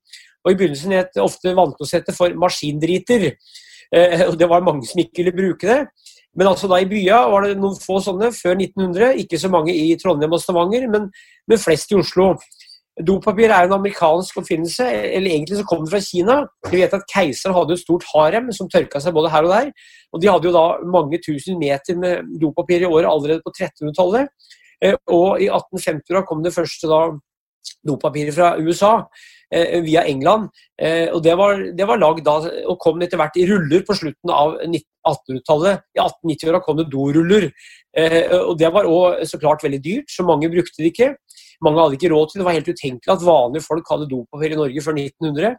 Og 0.40 0.52
I 0.52 0.56
begynnelsen 0.56 0.96
het 0.96 1.20
ofte 1.20 1.52
vannklosettet 1.56 2.16
for 2.16 2.32
maskindriter. 2.32 3.34
Eh, 3.92 4.24
og 4.30 4.38
Det 4.40 4.48
var 4.48 4.64
mange 4.64 4.88
som 4.88 5.02
ikke 5.02 5.20
ville 5.20 5.36
bruke 5.36 5.68
det. 5.68 5.82
Men 6.38 6.46
altså 6.46 6.68
da 6.70 6.78
i 6.78 6.88
bya 6.88 7.24
var 7.28 7.44
det 7.44 7.58
noen 7.58 7.76
få 7.76 7.98
sånne 8.02 8.30
før 8.32 8.54
1900. 8.56 9.18
Ikke 9.24 9.38
så 9.42 9.50
mange 9.52 9.74
i 9.74 9.96
Trondheim 10.00 10.32
og 10.32 10.42
Stavanger, 10.42 10.86
men, 10.88 11.08
men 11.50 11.60
flest 11.60 11.92
i 11.92 11.98
Oslo. 11.98 12.36
Dopapir 13.06 13.48
er 13.48 13.66
en 13.66 13.76
amerikansk 13.76 14.40
oppfinnelse, 14.42 14.84
eller 14.84 15.30
egentlig 15.30 15.58
så 15.60 15.66
kom 15.68 15.84
det 15.84 15.92
fra 15.94 16.02
Kina. 16.04 16.36
Vi 16.68 16.80
vet 16.80 16.94
at 16.96 17.06
Keiseren 17.08 17.54
hadde 17.56 17.76
et 17.76 17.82
stort 17.82 18.04
harem 18.12 18.50
som 18.52 18.68
tørka 18.68 19.00
seg 19.00 19.14
både 19.16 19.30
her 19.32 19.46
og 19.46 19.54
der. 19.54 19.70
Og 20.12 20.22
De 20.22 20.28
hadde 20.28 20.48
jo 20.48 20.54
da 20.56 20.64
mange 20.84 21.20
tusen 21.24 21.58
meter 21.60 21.96
med 21.96 22.28
dopapir 22.42 22.82
i 22.82 22.88
året 22.88 23.08
allerede 23.08 23.44
på 23.44 23.52
1300-tallet. 23.54 24.28
Eh, 24.84 24.96
og 25.12 25.40
i 25.40 25.48
1850 25.52 26.24
kom 26.28 26.44
det 26.44 26.54
første 26.56 26.88
da 26.90 27.02
dopapiret 27.86 28.34
fra 28.36 28.54
USA 28.60 28.92
eh, 29.52 29.80
via 29.84 30.04
England. 30.08 30.48
Eh, 30.80 31.08
og 31.12 31.22
Det 31.24 31.36
var, 31.38 31.64
det 31.76 31.88
var 31.88 32.00
lagd 32.00 32.24
da, 32.26 32.36
og 32.66 32.80
kom 32.80 33.00
etter 33.04 33.20
hvert 33.20 33.36
i 33.40 33.46
ruller 33.48 33.84
på 33.86 33.96
slutten 33.96 34.32
av 34.34 34.56
1800-tallet. 34.64 35.84
I 35.96 36.04
1890-åra 36.04 36.62
kom 36.64 36.80
det 36.80 36.90
doruller. 36.92 37.50
og 38.46 38.58
Det 38.58 38.72
var 38.72 38.88
òg 38.88 39.24
så 39.26 39.38
klart 39.38 39.64
veldig 39.64 39.82
dyrt, 39.84 40.10
så 40.10 40.24
mange 40.24 40.52
brukte 40.52 40.82
det 40.82 40.92
ikke. 40.92 41.14
Mange 41.64 41.82
hadde 41.82 41.98
ikke 41.98 42.10
råd 42.12 42.30
til 42.30 42.38
det. 42.38 42.42
Det 42.42 42.48
var 42.48 42.56
helt 42.56 42.70
utenkelig 42.72 43.14
at 43.14 43.24
vanlige 43.26 43.66
folk 43.66 43.90
hadde 43.92 44.08
dopapir 44.08 44.54
i 44.54 44.58
Norge 44.58 44.84
før 44.84 44.96
1900. 44.96 45.56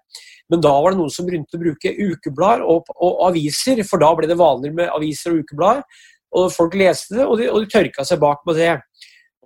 Men 0.51 0.63
da 0.65 0.72
var 0.81 0.93
det 0.93 1.00
noen 1.00 1.13
som 1.13 1.27
begynte 1.27 1.58
å 1.58 1.62
bruke 1.62 1.93
ukeblader 1.93 2.63
og, 2.65 2.89
og, 2.98 3.20
aviser, 3.29 3.84
for 3.88 4.01
da 4.01 4.10
ble 4.17 4.29
det 4.29 4.39
vanligere 4.39 4.79
med 4.81 4.93
aviser 4.96 5.36
og 5.36 5.43
ukeblader. 5.46 5.84
Og 6.38 6.48
folk 6.53 6.77
leste 6.79 7.20
det, 7.20 7.25
og 7.27 7.38
de, 7.39 7.50
og 7.51 7.62
de 7.62 7.70
tørka 7.72 8.05
seg 8.08 8.22
bak 8.22 8.41
med 8.48 8.58
det. 8.60 8.72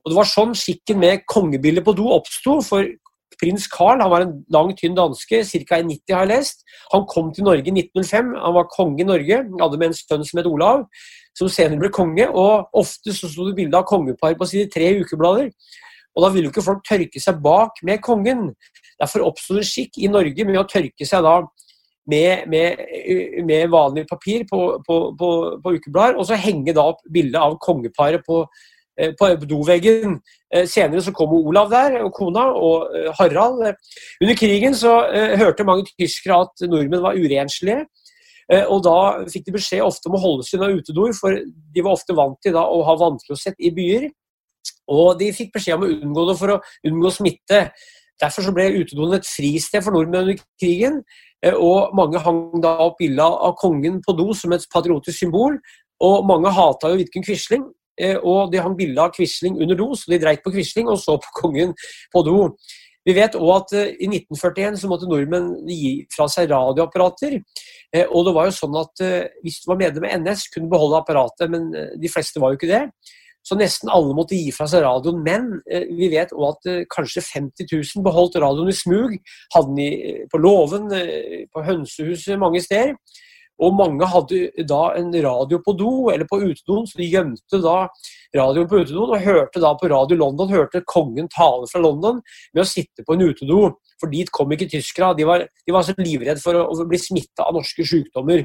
Og 0.04 0.12
Det 0.12 0.20
var 0.20 0.30
sånn 0.30 0.54
skikken 0.58 1.02
med 1.02 1.26
kongebildet 1.30 1.86
på 1.86 1.96
do 1.98 2.08
oppsto. 2.14 2.60
For 2.64 2.88
prins 3.42 3.68
Carl 3.68 4.02
han 4.04 4.12
var 4.12 4.26
en 4.26 4.36
lang, 4.54 4.72
tynn 4.78 4.96
danske, 4.98 5.42
ca. 5.44 5.80
1,90 5.82 6.14
har 6.14 6.26
jeg 6.26 6.32
lest. 6.32 6.66
Han 6.94 7.08
kom 7.10 7.32
til 7.34 7.48
Norge 7.48 7.68
i 7.68 7.74
1905. 7.74 8.36
Han 8.44 8.58
var 8.58 8.70
konge 8.72 9.02
i 9.02 9.08
Norge. 9.08 9.42
Han 9.50 9.64
hadde 9.66 9.82
med 9.82 9.92
en 9.92 9.98
sønn 9.98 10.28
som 10.28 10.40
het 10.40 10.50
Olav, 10.50 10.86
som 11.36 11.50
senere 11.52 11.82
ble 11.82 11.92
konge. 11.94 12.30
og 12.30 12.70
Ofte 12.78 13.16
så 13.18 13.32
sto 13.32 13.50
det 13.50 13.58
bilde 13.58 13.82
av 13.82 13.90
kongepar 13.90 14.38
på 14.38 14.48
sine 14.50 14.70
tre 14.72 14.94
ukeblader. 15.02 15.50
Og 16.16 16.24
da 16.24 16.32
vil 16.32 16.48
jo 16.48 16.54
ikke 16.54 16.64
folk 16.64 16.86
tørke 16.88 17.22
seg 17.22 17.42
bak 17.44 17.82
med 17.84 18.02
kongen. 18.04 18.48
Derfor 19.02 19.28
oppsto 19.28 19.58
det 19.58 19.68
skikk 19.68 20.00
i 20.00 20.12
Norge 20.12 20.48
med 20.48 20.62
å 20.62 20.68
tørke 20.70 21.08
seg 21.08 21.26
da 21.26 21.42
med, 22.08 22.46
med, 22.48 22.86
med 23.46 23.68
vanlig 23.74 24.06
papir 24.08 24.46
på, 24.50 24.62
på, 24.86 25.00
på, 25.20 25.30
på 25.64 25.76
ukeblader, 25.78 26.20
og 26.20 26.28
så 26.30 26.38
henge 26.40 26.76
da 26.76 26.86
opp 26.92 27.02
bildet 27.12 27.40
av 27.42 27.58
kongeparet 27.62 28.24
på, 28.26 28.44
eh, 29.00 29.14
på 29.18 29.32
doveggen. 29.50 30.20
Eh, 30.54 30.68
senere 30.70 31.02
så 31.02 31.14
kom 31.16 31.34
Olav 31.36 31.72
der, 31.74 32.00
og 32.06 32.14
kona, 32.16 32.48
og 32.54 32.94
eh, 32.96 33.12
Harald. 33.20 33.66
Under 34.22 34.40
krigen 34.40 34.78
så 34.78 35.00
hørte 35.42 35.68
mange 35.68 35.90
tyskere 35.96 36.44
at 36.46 36.68
nordmenn 36.70 37.04
var 37.06 37.18
urenslige. 37.18 37.86
Og 38.70 38.84
da 38.86 39.26
fikk 39.26 39.48
de 39.48 39.56
beskjed 39.56 39.82
ofte 39.82 40.06
om 40.06 40.20
å 40.20 40.22
holde 40.22 40.44
seg 40.46 40.60
unna 40.60 40.76
utedoer, 40.78 41.16
for 41.18 41.34
de 41.34 41.82
var 41.82 41.96
ofte 41.98 42.14
vant 42.14 42.38
til 42.46 42.54
da 42.54 42.62
å 42.70 42.84
ha 42.86 42.94
vannklosett 43.02 43.58
i 43.58 43.72
byer. 43.74 44.06
Og 44.92 45.20
de 45.20 45.32
fikk 45.36 45.54
beskjed 45.56 45.78
om 45.78 45.86
å 45.86 45.94
unngå 45.94 46.26
det 46.30 46.40
for 46.40 46.56
å 46.56 46.62
unngå 46.88 47.14
smitte. 47.14 47.62
Derfor 48.22 48.46
så 48.46 48.54
ble 48.56 48.70
utedoen 48.80 49.18
et 49.18 49.28
fristed 49.28 49.84
for 49.84 49.96
nordmenn 49.96 50.24
under 50.24 50.44
krigen. 50.62 51.02
Eh, 51.46 51.56
og 51.56 51.96
mange 51.98 52.22
hang 52.24 52.44
da 52.64 52.76
opp 52.88 53.00
bilde 53.02 53.24
av 53.24 53.56
kongen 53.60 54.00
på 54.06 54.16
do 54.18 54.32
som 54.38 54.56
et 54.56 54.66
patriotisk 54.72 55.26
symbol. 55.26 55.60
Og 56.04 56.26
mange 56.28 56.52
hata 56.52 56.92
jo 56.92 57.00
Vidkun 57.00 57.26
Quisling, 57.26 57.68
eh, 58.00 58.18
og 58.18 58.52
de 58.52 58.64
hang 58.64 58.76
bilde 58.78 59.02
av 59.02 59.14
Quisling 59.16 59.60
under 59.62 59.78
do, 59.80 59.92
så 59.96 60.12
de 60.12 60.20
dreit 60.20 60.44
på 60.44 60.52
Quisling 60.52 60.90
og 60.92 61.00
så 61.00 61.18
på 61.20 61.36
kongen 61.42 61.76
på 62.14 62.24
do. 62.26 62.50
Vi 63.06 63.14
vet 63.14 63.36
òg 63.38 63.52
at 63.56 63.76
eh, 63.78 63.92
i 64.02 64.10
1941 64.10 64.80
så 64.82 64.90
måtte 64.92 65.10
nordmenn 65.12 65.52
gi 65.70 65.98
fra 66.16 66.28
seg 66.32 66.50
radioapparater. 66.52 67.38
Og 68.10 68.26
det 68.28 68.32
var 68.36 68.50
jo 68.50 68.56
sånn 68.58 68.74
at 68.76 69.02
hvis 69.40 69.62
du 69.64 69.70
var 69.70 69.78
medlem 69.80 70.08
av 70.10 70.18
NS, 70.20 70.50
kunne 70.52 70.68
du 70.68 70.74
beholde 70.74 70.98
apparatet, 71.00 71.48
men 71.48 71.70
de 71.72 72.10
fleste 72.12 72.42
var 72.44 72.52
jo 72.52 72.58
ikke 72.60 72.68
det. 72.68 72.82
Så 73.46 73.58
nesten 73.60 73.92
alle 73.94 74.16
måtte 74.18 74.38
gi 74.38 74.50
fra 74.56 74.66
seg 74.70 74.84
radioen. 74.86 75.22
Men 75.26 75.52
eh, 75.70 75.86
vi 75.94 76.10
vet 76.14 76.34
òg 76.34 76.48
at 76.50 76.72
eh, 76.72 76.82
kanskje 76.92 77.24
50 77.26 77.70
000 77.70 78.06
beholdt 78.06 78.40
radioen 78.42 78.72
i 78.74 78.78
smug. 78.78 79.14
Hadde 79.54 79.72
den 79.72 79.84
i, 79.86 79.92
på 80.32 80.42
låven, 80.42 80.90
på 81.54 81.66
hønsehuset 81.68 82.42
mange 82.42 82.64
steder. 82.66 82.96
Og 83.64 83.76
mange 83.76 84.08
hadde 84.12 84.66
da 84.68 84.82
en 85.00 85.14
radio 85.24 85.62
på 85.64 85.74
do, 85.80 85.92
eller 86.12 86.28
på 86.28 86.42
utedoen, 86.44 86.88
så 86.88 87.00
de 87.00 87.08
gjemte 87.08 87.62
da 87.64 87.86
radioen 88.36 88.68
på 88.68 88.82
utedoen 88.84 89.14
og 89.16 89.24
hørte 89.24 89.62
da 89.64 89.72
på 89.80 89.90
Radio 89.92 90.18
London, 90.20 90.52
hørte 90.52 90.84
kongen 90.92 91.30
tale 91.32 91.70
fra 91.72 91.80
London 91.84 92.20
med 92.54 92.66
å 92.66 92.68
sitte 92.68 93.06
på 93.08 93.16
en 93.16 93.24
utedo. 93.30 93.62
For 94.02 94.12
dit 94.12 94.32
kom 94.36 94.52
ikke 94.52 94.68
tyskere. 94.74 95.14
De 95.16 95.24
de 95.24 95.74
var 95.76 95.86
så 95.88 95.96
livredde 95.98 96.44
for 96.44 96.58
å, 96.60 96.68
å 96.68 96.88
bli 96.90 97.00
smitta 97.00 97.48
av 97.48 97.56
norske 97.56 97.86
sykdommer. 97.88 98.44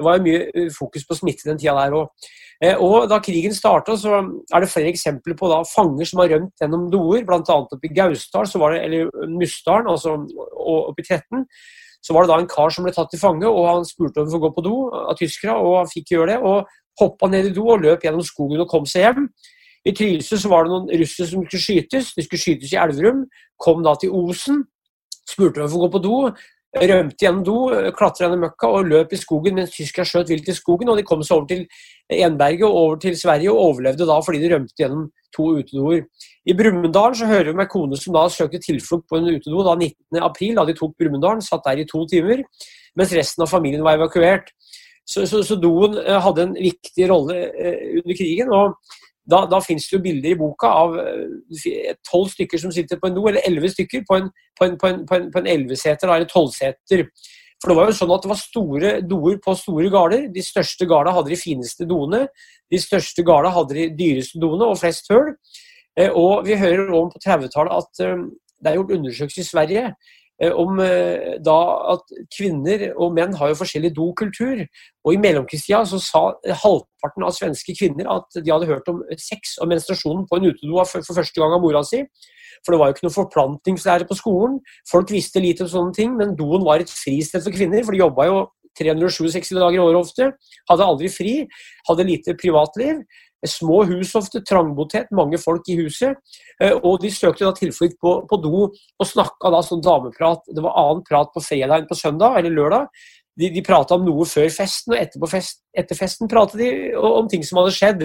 Det 0.00 0.06
var 0.06 0.16
jo 0.16 0.24
mye 0.24 0.70
fokus 0.72 1.04
på 1.04 1.18
smitte 1.18 1.44
den 1.50 1.60
tida 1.60 1.76
der 1.76 1.96
òg. 1.98 2.30
Eh, 2.64 2.76
og 2.80 3.08
Da 3.08 3.18
krigen 3.20 3.52
starta, 3.56 3.96
så 3.96 4.20
er 4.20 4.60
det 4.60 4.72
flere 4.72 4.88
eksempler 4.92 5.36
på 5.36 5.48
da, 5.52 5.60
fanger 5.64 6.08
som 6.08 6.20
har 6.20 6.32
rømt 6.32 6.56
gjennom 6.60 6.88
doer. 6.92 7.24
Bl.a. 7.28 7.40
oppe 7.44 7.84
i 7.84 7.92
Gausdal, 7.92 8.48
eller 8.80 9.12
Mustdalen, 9.28 9.92
altså 9.92 10.16
oppe 10.56 11.04
i 11.04 11.06
Tretten. 11.06 11.46
Så 12.00 12.16
var 12.16 12.24
det 12.24 12.32
da 12.32 12.40
en 12.40 12.48
kar 12.48 12.72
som 12.72 12.84
ble 12.84 12.92
tatt 12.96 13.12
til 13.12 13.20
fange, 13.20 13.44
og 13.44 13.68
han 13.68 13.84
spurte 13.84 14.22
om 14.22 14.28
å 14.28 14.32
få 14.32 14.40
gå 14.40 14.52
på 14.56 14.64
do 14.64 14.76
av 14.88 15.16
tyskere, 15.20 15.56
og 15.60 15.82
han 15.82 15.92
fikk 15.92 16.14
gjøre 16.16 16.32
det. 16.32 16.38
og 16.40 16.68
Hoppa 17.00 17.28
ned 17.28 17.48
i 17.48 17.54
do 17.56 17.64
og 17.68 17.84
løp 17.84 18.04
gjennom 18.04 18.24
skogen 18.24 18.60
og 18.60 18.68
kom 18.68 18.88
seg 18.88 19.06
hjem. 19.06 19.28
I 19.88 19.92
Trysil 19.96 20.40
så 20.40 20.50
var 20.52 20.64
det 20.64 20.72
noen 20.74 20.90
russere 21.00 21.28
som 21.28 21.44
skulle 21.44 21.64
skytes. 21.64 22.12
De 22.16 22.24
skulle 22.24 22.42
skytes 22.42 22.72
i 22.74 22.80
Elverum. 22.80 23.22
Kom 23.60 23.84
da 23.84 23.94
til 24.00 24.12
Osen. 24.16 24.64
Spurte 25.28 25.62
om 25.62 25.68
å 25.68 25.72
få 25.72 25.84
gå 25.84 25.88
på 25.94 26.02
do 26.04 26.16
rømte 26.76 27.24
gjennom 27.24 27.44
do, 27.44 27.56
klatra 27.96 28.26
gjennom 28.26 28.44
møkka 28.46 28.68
og 28.70 28.90
løp 28.90 29.14
i 29.14 29.18
skogen 29.18 29.56
mens 29.58 29.72
tyskerne 29.74 30.06
skjøt 30.06 30.30
vilt 30.30 30.50
i 30.50 30.54
skogen. 30.54 30.88
og 30.88 30.98
De 30.98 31.06
kom 31.06 31.24
seg 31.26 31.36
over 31.36 31.48
til 31.50 31.64
Enberget 32.10 32.66
og 32.68 32.76
over 32.82 33.00
til 33.02 33.16
Sverige 33.18 33.50
og 33.50 33.62
overlevde 33.64 34.06
da 34.06 34.18
fordi 34.22 34.42
de 34.42 34.52
rømte 34.54 34.78
gjennom 34.78 35.08
to 35.34 35.48
utedoer. 35.58 36.04
I 36.46 36.56
Brumunddal 36.58 37.16
så 37.18 37.26
hører 37.26 37.50
vi 37.50 37.56
om 37.56 37.62
ei 37.62 37.70
kone 37.70 37.98
som 37.98 38.14
da 38.14 38.26
søkte 38.30 38.62
tilflukt 38.62 39.08
på 39.10 39.18
en 39.18 39.28
utedo 39.30 39.64
da 39.66 39.76
19.4, 39.78 40.54
da 40.58 40.64
de 40.66 40.76
tok 40.78 40.96
Brumunddal, 40.98 41.42
satt 41.42 41.66
der 41.66 41.82
i 41.82 41.88
to 41.90 42.04
timer, 42.10 42.42
mens 42.98 43.14
resten 43.14 43.46
av 43.46 43.50
familien 43.50 43.84
var 43.86 43.98
evakuert. 43.98 44.50
Så, 45.06 45.26
så, 45.26 45.42
så 45.42 45.56
doen 45.58 45.96
eh, 45.98 46.18
hadde 46.22 46.46
en 46.46 46.52
viktig 46.54 47.06
rolle 47.10 47.38
eh, 47.50 47.98
under 47.98 48.18
krigen. 48.18 48.52
og 48.54 48.76
da, 49.30 49.44
da 49.50 49.60
finnes 49.64 49.86
det 49.88 49.96
jo 49.96 50.02
bilder 50.04 50.34
i 50.34 50.38
boka 50.38 50.70
av 50.82 50.96
eh, 51.00 51.92
tolv 52.06 52.30
stykker 52.32 52.60
som 52.62 52.72
sitter 52.74 53.00
på 53.00 53.08
en 53.08 53.16
do, 53.16 53.26
eller 53.30 53.46
elleve 53.46 53.70
stykker 53.72 54.04
på 54.08 54.18
en, 54.18 54.30
på 54.58 54.70
på 54.80 55.40
en, 55.40 55.50
elveseter, 55.54 56.08
eller 56.08 56.28
tolvseter. 56.30 57.06
For 57.60 57.72
det 57.72 57.76
var 57.76 57.90
jo 57.90 57.96
sånn 57.98 58.12
at 58.14 58.24
det 58.24 58.30
var 58.30 58.40
store 58.40 58.92
doer 59.04 59.40
på 59.44 59.54
store 59.58 59.88
gårder. 59.92 60.28
De 60.32 60.44
største 60.44 60.86
gårdene 60.88 61.16
hadde 61.16 61.32
de 61.34 61.40
fineste 61.40 61.88
doene. 61.88 62.22
De 62.72 62.80
største 62.80 63.24
gårdene 63.26 63.52
hadde 63.52 63.76
de 63.76 63.88
dyreste 63.98 64.40
doene 64.40 64.70
og 64.70 64.80
flest 64.80 65.10
høl. 65.12 65.34
Eh, 65.98 66.08
og 66.08 66.46
vi 66.46 66.56
hører 66.60 66.92
om 66.96 67.10
på 67.12 67.20
30-tallet 67.20 67.76
at 67.76 68.06
eh, 68.06 68.24
det 68.60 68.70
er 68.70 68.80
gjort 68.80 68.96
undersøkelser 68.96 69.42
i 69.42 69.48
Sverige 69.48 69.84
om 70.56 70.78
da 71.44 71.56
at 71.92 72.12
kvinner 72.32 72.86
og 72.94 73.12
menn 73.16 73.34
har 73.36 73.50
jo 73.50 73.58
forskjellig 73.58 73.90
dokultur. 73.96 74.62
Og 75.04 75.14
i 75.14 75.20
mellomkrigstida 75.20 75.82
så 75.88 76.00
sa 76.00 76.22
halvparten 76.62 77.26
av 77.26 77.34
svenske 77.36 77.74
kvinner 77.76 78.08
at 78.08 78.38
de 78.38 78.48
hadde 78.48 78.68
hørt 78.70 78.88
om 78.88 79.02
sex 79.20 79.58
og 79.60 79.68
menstruasjonen 79.72 80.24
på 80.30 80.40
en 80.40 80.48
utedo 80.48 80.84
for, 80.88 81.04
første 81.04 81.42
gang 81.42 81.56
av 81.56 81.60
mora 81.60 81.84
si. 81.84 82.04
For 82.64 82.72
det 82.72 82.80
var 82.80 82.90
jo 82.90 82.96
ikke 82.96 83.06
noe 83.06 83.16
forplantingslære 83.16 84.08
på 84.08 84.16
skolen. 84.18 84.58
Folk 84.88 85.12
visste 85.12 85.42
lite 85.42 85.64
om 85.66 85.72
sånne 85.72 85.96
ting, 85.96 86.16
men 86.16 86.36
doen 86.38 86.64
var 86.66 86.82
et 86.82 86.92
fristed 86.92 87.44
for 87.44 87.54
kvinner, 87.54 87.84
for 87.84 87.96
de 87.96 88.02
jobba 88.02 88.28
jo 88.28 88.40
367 88.78 89.54
dager 89.56 89.78
i 89.78 89.82
året 89.82 90.00
ofte. 90.00 90.30
Hadde 90.70 90.86
aldri 90.86 91.10
fri. 91.12 91.34
Hadde 91.88 92.06
lite 92.08 92.36
privatliv. 92.38 93.02
Små 93.48 93.82
hus 93.88 94.12
ofte, 94.18 94.42
trangboddhet, 94.44 95.08
mange 95.16 95.38
folk 95.40 95.68
i 95.72 95.78
huset. 95.78 96.18
Eh, 96.60 96.74
og 96.74 97.00
de 97.00 97.12
søkte 97.12 97.46
da 97.46 97.54
tilflukt 97.56 97.96
på, 98.02 98.12
på, 98.28 98.40
do 98.42 98.66
og 98.68 99.08
snakka 99.08 99.52
da 99.54 99.62
sånn 99.64 99.80
dameprat. 99.84 100.44
Det 100.52 100.64
var 100.64 100.76
annen 100.82 101.00
prat 101.06 101.32
på 101.32 101.42
fredag 101.44 101.80
enn 101.80 101.88
på 101.88 101.96
søndag 101.96 102.36
eller 102.40 102.52
lørdag. 102.56 103.00
De, 103.40 103.48
de 103.54 103.62
prata 103.64 103.96
om 103.96 104.04
noe 104.04 104.26
før 104.28 104.50
festen, 104.52 104.92
og 104.92 105.30
fest, 105.30 105.62
etter 105.72 105.96
festen 105.96 106.28
pratet 106.28 106.60
de 106.60 106.70
om 106.96 107.30
ting 107.30 107.46
som 107.46 107.62
hadde 107.62 107.76
skjedd. 107.76 108.04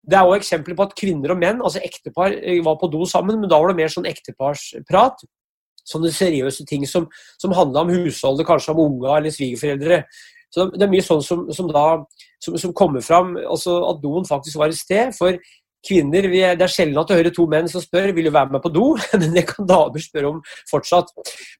Det 0.00 0.16
er 0.16 0.28
òg 0.28 0.40
eksempler 0.40 0.76
på 0.76 0.84
at 0.84 0.96
kvinner 0.98 1.32
og 1.32 1.40
menn, 1.40 1.62
altså 1.64 1.80
ektepar, 1.84 2.36
eh, 2.36 2.60
var 2.64 2.76
på 2.80 2.90
do 2.92 3.06
sammen, 3.08 3.40
men 3.40 3.48
da 3.48 3.60
var 3.60 3.72
det 3.72 3.80
mer 3.80 3.92
sånn 3.92 4.08
ekteparsprat. 4.10 5.24
Sånne 5.88 6.12
seriøse 6.12 6.66
ting 6.68 6.84
som, 6.86 7.08
som 7.40 7.56
handla 7.56 7.86
om 7.86 7.94
husholdet, 7.94 8.44
kanskje 8.48 8.74
om 8.74 8.84
unga 8.84 9.16
eller 9.16 9.32
svigerforeldre. 9.32 10.02
Så 10.50 10.66
Det 10.74 10.82
er 10.82 10.90
mye 10.90 11.06
sånn 11.06 11.22
som, 11.22 11.46
som, 11.54 11.70
da, 11.70 11.86
som, 12.42 12.58
som 12.58 12.74
kommer 12.76 13.04
fram, 13.04 13.36
altså 13.38 13.76
at 13.90 14.02
doen 14.02 14.26
faktisk 14.26 14.58
var 14.58 14.72
et 14.72 14.80
sted. 14.80 15.14
For 15.16 15.38
kvinner, 15.86 16.26
er, 16.26 16.58
Det 16.58 16.66
er 16.66 16.74
sjelden 16.74 17.00
at 17.00 17.08
du 17.08 17.16
hører 17.16 17.34
to 17.34 17.46
menn 17.50 17.70
som 17.70 17.82
spør 17.84 18.12
vil 18.16 18.28
du 18.28 18.34
være 18.34 18.52
med 18.52 18.62
på 18.64 18.72
do, 18.74 18.92
men 19.14 19.32
det 19.36 19.46
kan 19.48 19.68
damer 19.68 20.04
spørre 20.04 20.34
om 20.34 20.42
fortsatt. 20.70 21.12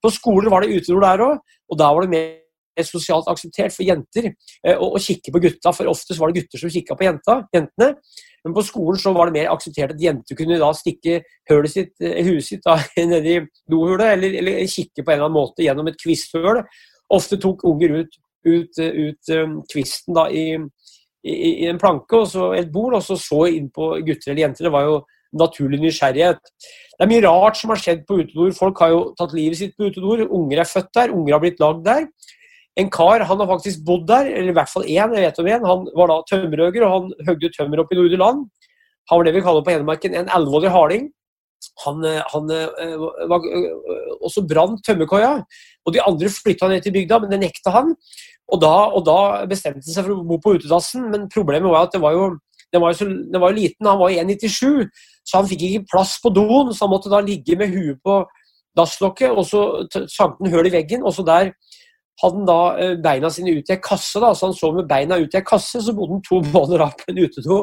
På 0.02 0.12
skoler 0.12 0.50
var 0.52 0.64
det 0.64 0.74
utedo 0.76 1.00
der 1.00 1.26
òg, 1.26 1.40
og 1.70 1.78
da 1.80 1.92
var 1.94 2.06
det 2.06 2.14
mer 2.16 2.86
sosialt 2.86 3.28
akseptert 3.28 3.74
for 3.74 3.84
jenter 3.84 4.30
eh, 4.30 4.76
å, 4.76 4.94
å 4.96 5.00
kikke 5.02 5.32
på 5.34 5.42
gutta, 5.42 5.72
for 5.76 5.90
oftest 5.90 6.20
var 6.20 6.30
det 6.30 6.42
gutter 6.42 6.62
som 6.62 6.72
kikka 6.72 6.96
på 6.96 7.06
jenta, 7.06 7.40
jentene. 7.54 7.94
Men 8.44 8.54
på 8.56 8.64
skolen 8.64 9.00
så 9.00 9.12
var 9.12 9.28
det 9.28 9.36
mer 9.36 9.50
akseptert 9.52 9.92
at 9.94 10.00
jenter 10.00 10.38
kunne 10.38 10.56
da 10.60 10.70
stikke 10.76 11.18
hølet 11.50 11.74
sitt, 11.74 11.92
eh, 12.00 12.22
huet 12.24 12.46
sitt 12.46 12.64
da, 12.64 12.78
nedi 13.10 13.38
dohulet, 13.70 14.14
eller, 14.14 14.38
eller, 14.40 14.64
kikke 14.70 15.04
på 15.04 15.12
en 15.12 15.18
eller 15.18 15.28
annen 15.28 15.36
måte 15.36 15.66
gjennom 15.66 15.90
et 15.90 16.00
kvisthull. 16.00 16.62
Ofte 17.12 17.40
tok 17.42 17.66
unger 17.68 18.00
ut 18.00 18.20
ut, 18.46 18.78
ut 18.80 19.32
um, 19.36 19.56
kvisten 19.70 20.16
da, 20.16 20.26
i, 20.30 20.56
i, 21.24 21.34
i, 21.34 21.68
en 21.70 21.80
planke 21.80 22.22
og 22.22 22.56
et 22.56 22.70
bord, 22.72 22.96
og 22.98 23.04
så 23.04 23.18
så 23.20 23.46
inn 23.50 23.70
på 23.72 23.92
gutter 24.06 24.32
eller 24.32 24.46
jenter. 24.46 24.68
Det 24.68 24.74
var 24.74 24.88
jo 24.88 25.00
naturlig 25.40 25.80
nysgjerrighet. 25.82 26.40
Det 26.96 27.04
er 27.04 27.10
mye 27.10 27.24
rart 27.26 27.58
som 27.60 27.72
har 27.72 27.80
skjedd 27.80 28.02
på 28.08 28.18
utedoer. 28.22 28.56
Folk 28.56 28.80
har 28.82 28.94
jo 28.94 29.02
tatt 29.18 29.34
livet 29.36 29.60
sitt 29.60 29.76
på 29.78 29.90
utedoer. 29.90 30.26
Unger 30.26 30.62
er 30.62 30.68
født 30.68 30.92
der, 30.96 31.14
unger 31.14 31.36
har 31.36 31.44
blitt 31.44 31.62
lagd 31.62 31.84
der. 31.86 32.08
En 32.78 32.90
kar 32.92 33.24
han 33.26 33.42
har 33.42 33.48
faktisk 33.50 33.84
bodd 33.86 34.06
der, 34.08 34.30
eller 34.30 34.52
i 34.52 34.56
hvert 34.56 34.70
fall 34.72 34.86
én, 34.86 35.14
jeg 35.16 35.26
vet 35.26 35.40
om 35.42 35.48
en. 35.52 35.70
Han 35.70 35.86
var 35.96 36.10
da 36.10 36.18
tømmerhøger, 36.30 36.86
og 36.86 36.92
han 36.96 37.28
høgde 37.28 37.52
tømmer 37.56 37.82
opp 37.82 37.92
i 37.92 37.98
Nordre 37.98 38.20
Land. 38.20 38.44
Han 39.10 39.18
var 39.18 39.26
det 39.26 39.34
vi 39.34 39.42
kaller 39.44 39.64
på 39.66 39.74
Hedmarken 39.74 40.14
en 40.14 40.30
alvorlig 40.32 40.70
harding. 40.70 41.08
Han, 41.84 42.04
eh, 42.04 42.20
han 42.32 42.50
eh, 42.54 42.96
var, 43.28 43.46
eh, 43.46 43.96
også 44.20 44.44
brant 44.48 44.82
tømmerkoia, 44.86 45.32
og 45.86 45.94
de 45.94 46.02
andre 46.02 46.30
flytta 46.32 46.68
ned 46.68 46.84
til 46.84 46.94
bygda, 46.94 47.20
men 47.20 47.32
det 47.32 47.40
nekta 47.44 47.72
han. 47.74 47.94
Og 48.50 48.60
da, 48.62 48.74
og 48.96 49.04
da, 49.06 49.18
bestemte 49.50 49.84
han 49.84 49.94
seg 49.94 50.06
for 50.06 50.16
å 50.16 50.26
bo 50.26 50.40
på 50.42 50.56
utedassen, 50.58 51.08
men 51.12 51.28
problemet 51.32 51.70
var 51.70 51.88
at 51.88 51.96
det 51.96 52.02
var 52.02 52.16
jo, 52.16 52.30
den 52.70 52.82
var 52.82 52.92
jo, 52.92 53.00
så, 53.00 53.08
den 53.08 53.42
var 53.42 53.52
jo 53.52 53.60
liten, 53.60 53.88
han 53.88 54.00
var 54.00 54.14
1,97, 54.14 54.90
så 55.26 55.40
han 55.40 55.50
fikk 55.50 55.66
ikke 55.68 55.88
plass 55.92 56.16
på 56.22 56.32
doen, 56.34 56.72
så 56.74 56.86
han 56.86 56.94
måtte 56.94 57.12
da 57.12 57.22
ligge 57.24 57.58
med 57.58 57.72
huet 57.74 58.00
på 58.04 58.22
dasslokket, 58.78 59.34
og 59.34 59.46
så 59.46 59.62
sank 60.10 60.38
den 60.38 60.52
hull 60.52 60.68
i 60.68 60.74
veggen, 60.74 61.04
og 61.04 61.14
så 61.14 61.24
der 61.26 61.52
hadde 62.20 62.36
han 62.36 62.48
da 62.48 62.58
eh, 62.80 62.96
beina 63.02 63.30
sine 63.32 63.54
ut 63.56 63.70
i 63.70 63.74
ei 63.74 63.80
kasse, 63.82 64.20
da, 64.22 64.32
så 64.36 64.48
han 64.48 64.56
sov 64.56 64.76
med 64.76 64.88
beina 64.90 65.18
ut 65.20 65.34
i 65.34 65.40
ei 65.40 65.46
kasse. 65.46 65.80
Så 65.84 65.94
bodde 65.96 66.18
han 66.18 66.24
to 66.26 66.40
måneder 66.54 66.84
av 66.86 66.96
på 66.98 67.08
en 67.12 67.22
utedo 67.22 67.62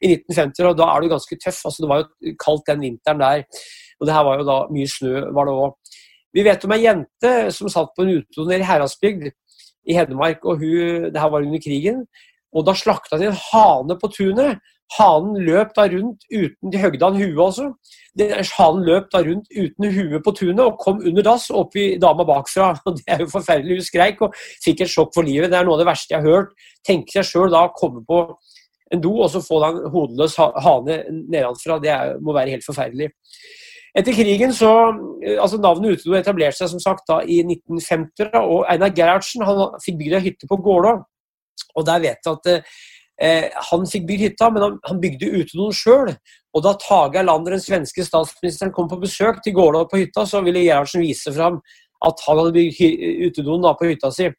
i 0.00 0.12
1950, 0.14 0.70
og 0.70 0.78
da 0.80 0.90
er 0.92 1.02
du 1.02 1.12
ganske 1.14 1.40
tøff. 1.42 1.64
altså 1.68 1.84
Det 1.84 1.90
var 1.92 2.04
jo 2.04 2.36
kaldt 2.42 2.70
den 2.70 2.84
vinteren 2.86 3.24
der, 3.24 3.64
og 4.00 4.08
det 4.08 4.16
her 4.16 4.28
var 4.28 4.40
jo 4.40 4.48
da 4.48 4.60
mye 4.76 4.92
snø 4.92 5.26
var 5.36 5.48
det 5.48 5.58
òg. 5.64 5.98
Vi 6.36 6.44
vet 6.44 6.64
om 6.68 6.76
ei 6.76 6.82
jente 6.84 7.34
som 7.56 7.72
satt 7.72 7.94
på 7.96 8.04
en 8.04 8.14
utedo 8.18 8.44
nede 8.44 8.60
i 8.60 8.68
Heradsbygd 8.68 9.30
i 9.86 9.94
Hedmark. 9.96 10.44
og 10.44 10.58
hun, 10.60 11.10
det 11.12 11.20
her 11.20 11.30
var 11.32 11.46
under 11.46 11.62
krigen. 11.62 12.06
og 12.52 12.66
Da 12.66 12.74
slakta 12.74 13.18
de 13.18 13.30
en 13.30 13.40
hane 13.52 13.96
på 14.00 14.10
tunet. 14.12 14.60
Hanen 14.94 15.40
løp 15.42 15.72
da 15.74 15.88
rundt 15.90 16.22
uten 16.30 16.70
De 16.70 16.78
høgde 16.78 17.08
han 17.08 17.18
huet 17.18 17.40
også. 17.42 17.70
Hanen 18.56 18.84
løp 18.86 19.08
da 19.12 19.22
rundt 19.26 19.48
uten 19.50 19.88
huet 19.92 20.22
på 20.24 20.34
tunet 20.38 20.62
og 20.62 20.78
kom 20.80 21.00
under 21.02 21.26
dass 21.26 21.48
og 21.50 21.64
opp 21.64 21.78
i 21.80 21.86
dama 22.00 22.26
bakfra. 22.28 22.72
og 22.86 23.00
Det 23.00 23.06
er 23.08 23.24
jo 23.24 23.30
forferdelig. 23.32 23.80
Hun 23.80 23.88
skreik 23.88 24.22
og 24.22 24.36
fikk 24.64 24.84
et 24.84 24.92
sjokk 24.92 25.12
for 25.16 25.26
livet. 25.26 25.50
Det 25.50 25.58
er 25.58 25.66
noe 25.66 25.76
av 25.78 25.82
det 25.82 25.90
verste 25.90 26.14
jeg 26.14 26.22
har 26.22 26.38
hørt. 26.38 26.54
Tenke 26.86 27.18
seg 27.18 27.30
sjøl 27.32 27.52
da 27.52 27.66
å 27.66 27.74
komme 27.76 28.04
på 28.06 28.22
en 28.94 29.02
do 29.02 29.16
og 29.18 29.30
så 29.32 29.42
få 29.42 29.58
deg 29.64 29.80
en 29.80 29.90
hodeløs 29.90 30.36
hane 30.38 31.00
nedenfra. 31.10 31.80
Det 31.82 31.90
er, 31.90 32.16
må 32.22 32.36
være 32.36 32.54
helt 32.54 32.66
forferdelig. 32.66 33.10
Etter 33.96 34.12
krigen 34.12 34.52
så, 34.52 34.70
eh, 35.24 35.38
altså 35.40 35.58
Navnet 35.58 35.96
Utedo 35.96 36.14
etablerte 36.18 36.60
seg 36.60 36.74
som 36.74 36.82
sagt 36.82 37.06
da 37.08 37.22
i 37.24 37.40
1950, 37.42 38.28
og 38.44 38.66
Einar 38.68 38.92
Gerhardsen 38.94 39.44
han 39.48 39.62
fikk 39.82 39.98
bygd 40.02 40.18
ei 40.18 40.24
hytte 40.28 40.48
på 40.50 40.60
Gålå. 40.62 40.98
Og 41.76 41.86
der 41.88 42.02
vet 42.04 42.28
jeg 42.28 42.36
at 42.36 42.68
eh, 43.22 43.48
Han 43.70 43.86
fikk 43.88 44.06
bygd 44.08 44.26
hytta, 44.26 44.50
men 44.50 44.62
han, 44.64 44.78
han 44.86 45.00
bygde 45.02 45.32
utedoen 45.40 45.74
sjøl. 45.76 46.12
Og 46.56 46.64
da 46.64 46.74
Tage 46.80 47.20
Erlander, 47.20 47.56
den 47.56 47.64
svenske 47.64 48.04
statsministeren, 48.04 48.72
kom 48.72 48.88
på 48.88 49.00
besøk 49.02 49.42
til 49.44 49.56
Gålå 49.56 49.84
på 49.90 50.00
hytta, 50.00 50.24
så 50.28 50.40
ville 50.44 50.64
Gerhardsen 50.64 51.04
vise 51.04 51.32
fram 51.36 51.60
at 52.06 52.22
han 52.26 52.38
hadde 52.40 52.54
bygd 52.56 53.28
utedoen 53.28 53.66
på 53.76 53.90
hytta 53.90 54.12
si. 54.12 54.30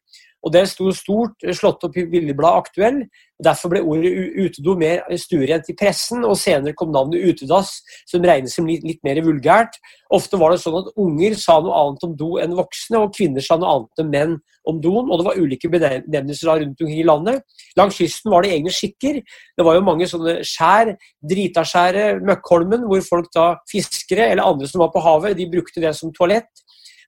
Og 0.48 0.52
Det 0.54 0.64
sto 0.70 0.88
stort 0.96 1.44
slått 1.44 1.82
opp 1.84 1.96
i 2.00 2.06
Bildebladet 2.08 2.62
Aktuell. 2.62 3.02
Derfor 3.44 3.70
ble 3.70 3.82
ordet 3.84 4.10
utedo 4.40 4.72
mer 4.80 5.02
stuerent 5.20 5.68
i 5.68 5.74
pressen, 5.76 6.24
og 6.24 6.38
senere 6.40 6.72
kom 6.74 6.88
navnet 6.94 7.20
utedass, 7.20 7.74
som 8.08 8.24
regnes 8.24 8.56
som 8.56 8.66
litt, 8.66 8.86
litt, 8.86 9.02
mer 9.04 9.20
vulgært. 9.22 9.76
Ofte 10.16 10.40
var 10.40 10.54
det 10.54 10.62
sånn 10.62 10.78
at 10.80 10.88
unger 10.98 11.36
sa 11.38 11.58
noe 11.60 11.76
annet 11.82 12.06
om 12.08 12.14
do 12.16 12.30
enn 12.40 12.56
voksne, 12.56 13.02
og 13.04 13.12
kvinner 13.14 13.44
sa 13.44 13.58
noe 13.60 13.74
annet 13.74 14.02
enn 14.02 14.10
menn 14.14 14.38
om 14.72 14.80
doen. 14.80 15.12
Og 15.12 15.20
det 15.20 15.26
var 15.28 15.42
ulike 15.42 15.70
benevnelser 15.70 16.50
rundt 16.64 16.80
omkring 16.80 16.96
i 16.96 17.06
landet. 17.06 17.44
Langs 17.76 18.00
kysten 18.00 18.32
var 18.32 18.42
det 18.46 18.54
egne 18.56 18.72
skikker. 18.72 19.20
Det 19.20 19.66
var 19.68 19.76
jo 19.76 19.84
mange 19.84 20.08
sånne 20.08 20.38
skjær, 20.48 20.94
Dritaskjæret, 21.28 22.24
Møkkholmen, 22.24 22.88
hvor 22.88 23.04
folk 23.04 23.28
da, 23.36 23.50
fiskere 23.68 24.32
eller 24.32 24.48
andre 24.48 24.72
som 24.72 24.80
var 24.82 24.94
på 24.96 25.04
havet, 25.04 25.36
de 25.36 25.50
brukte 25.52 25.84
det 25.84 25.92
som 26.00 26.14
toalett. 26.16 26.48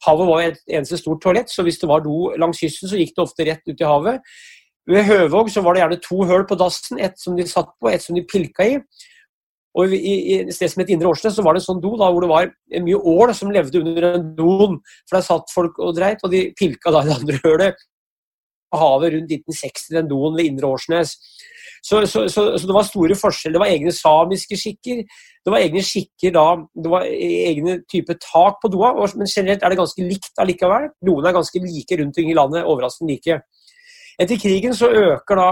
Havet 0.06 0.28
var 0.30 0.42
et 0.44 0.60
eneste 0.70 0.98
stort 1.00 1.20
toalett, 1.22 1.52
så 1.52 1.64
hvis 1.66 1.80
det 1.80 1.90
var 1.90 2.02
do 2.04 2.30
langs 2.40 2.60
kysten, 2.62 2.88
så 2.88 2.98
gikk 3.00 3.14
det 3.16 3.24
ofte 3.24 3.46
rett 3.48 3.68
ut 3.68 3.80
i 3.80 3.88
havet. 3.88 4.34
Ved 4.90 5.06
Høvåg 5.06 5.50
så 5.52 5.62
var 5.62 5.76
det 5.76 5.82
gjerne 5.82 6.02
to 6.02 6.24
høl 6.26 6.44
på 6.48 6.58
dassen, 6.58 6.98
ett 6.98 7.20
som 7.20 7.36
de 7.36 7.46
satt 7.46 7.68
på, 7.78 7.90
ett 7.90 8.02
som 8.02 8.16
de 8.16 8.24
pilka 8.26 8.66
i. 8.66 8.78
Og 9.78 9.92
i, 9.94 10.40
et 10.40 10.54
sted 10.54 10.72
som 10.72 10.82
het 10.82 10.90
Indre 10.90 11.12
Årsnes, 11.12 11.36
så 11.36 11.44
var 11.46 11.54
det 11.54 11.62
en 11.62 11.68
sånn 11.68 11.82
do 11.82 11.92
da, 12.00 12.08
hvor 12.10 12.24
det 12.24 12.30
var 12.32 12.50
mye 12.82 12.98
ål 13.12 13.34
som 13.38 13.52
levde 13.54 13.82
under 13.84 14.08
en 14.08 14.32
don. 14.34 14.80
For 15.06 15.18
der 15.18 15.26
satt 15.26 15.52
folk 15.54 15.78
og 15.78 15.94
dreit, 15.98 16.24
og 16.26 16.32
de 16.32 16.48
pilka 16.58 16.90
da 16.94 17.04
i 17.04 17.10
det 17.10 17.18
andre 17.20 17.42
hølet 17.44 17.86
havet 18.78 19.14
rundt 19.14 19.32
1960, 19.32 19.96
den 19.96 20.10
doen 20.10 20.36
ved 20.36 20.50
Indre 20.50 20.70
Årsnes. 20.70 21.16
Så, 21.82 22.06
så, 22.06 22.26
så, 22.28 22.58
så, 22.58 22.66
det 22.66 22.76
var 22.76 22.84
store 22.84 23.16
forskjeller. 23.16 23.56
Det 23.56 23.62
var 23.62 23.72
egne 23.72 23.92
samiske 23.96 24.58
skikker. 24.60 25.04
Det 25.44 25.52
var 25.52 25.64
egne 25.64 25.82
skikker 25.84 26.34
da, 26.34 26.48
det 26.76 26.90
var 26.92 27.06
egne 27.08 27.78
type 27.88 28.12
tak 28.20 28.58
på 28.60 28.68
doa, 28.68 28.92
men 29.16 29.30
generelt 29.30 29.62
er 29.64 29.72
det 29.72 29.78
ganske 29.80 30.04
likt 30.04 30.42
allikevel. 30.42 30.90
Doene 31.00 31.30
er 31.30 31.38
ganske 31.38 31.62
like 31.64 31.96
rundt 31.96 32.12
omkring 32.12 32.34
i 32.34 32.36
landet, 32.36 32.66
overraskende 32.68 33.14
like. 33.14 33.40
Etter 34.20 34.36
krigen 34.36 34.74
så 34.76 34.90
øker 34.92 35.38
da 35.40 35.46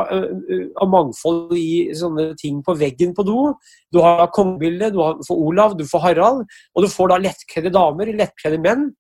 av 0.77 0.91
mangfold 0.93 1.55
i 1.57 1.89
sånne 1.97 2.35
ting 2.37 2.61
på 2.65 2.75
veggen 2.77 3.15
på 3.17 3.25
do. 3.25 3.55
Du 3.89 4.03
har 4.05 4.29
kongebildet, 4.37 4.93
du 4.93 5.25
får 5.25 5.41
Olav, 5.41 5.77
du 5.79 5.87
får 5.89 6.05
Harald, 6.05 6.45
og 6.77 6.85
du 6.85 6.91
får 6.93 7.15
da 7.15 7.21
lettkledde 7.25 7.73
damer, 7.73 8.13
lettkledde 8.19 8.61
menn. 8.61 8.91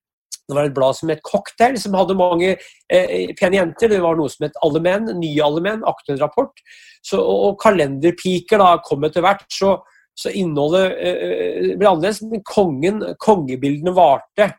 Det 0.48 0.56
var 0.56 0.68
et 0.68 0.74
blad 0.76 0.96
som 0.96 1.10
het 1.12 1.20
Cocktail, 1.26 1.76
som 1.80 1.96
hadde 1.98 2.16
mange 2.16 2.54
eh, 2.56 3.30
pene 3.36 3.58
jenter. 3.58 3.92
Det 3.92 4.00
var 4.00 4.16
noe 4.16 4.32
som 4.32 4.46
het 4.46 4.56
Alle 4.64 4.80
menn, 4.84 5.10
Nye 5.20 5.44
alle 5.44 5.62
menn, 5.64 5.84
aktuell 5.86 6.20
rapport. 6.22 6.64
Så, 7.04 7.20
og 7.20 7.58
kalenderpiker 7.60 8.60
da 8.62 8.72
kom 8.84 9.04
etter 9.04 9.24
hvert. 9.24 9.44
Så, 9.52 9.74
så 10.16 10.32
innholdet 10.32 10.96
eh, 10.96 11.74
ble 11.76 11.90
annerledes, 11.90 12.22
men 12.24 12.44
kongen, 12.48 13.04
kongebildene 13.20 13.92
varte. 13.96 14.54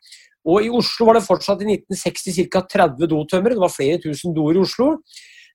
Og 0.50 0.66
I 0.66 0.72
Oslo 0.74 1.10
var 1.10 1.18
det 1.18 1.26
fortsatt 1.26 1.66
i 1.66 1.74
1960 1.74 2.48
ca. 2.54 2.64
30 2.78 3.10
dotømmere. 3.10 3.58
Det 3.58 3.66
var 3.66 3.74
flere 3.74 4.00
tusen 4.06 4.38
doer 4.38 4.60
i 4.60 4.64
Oslo. 4.64 4.94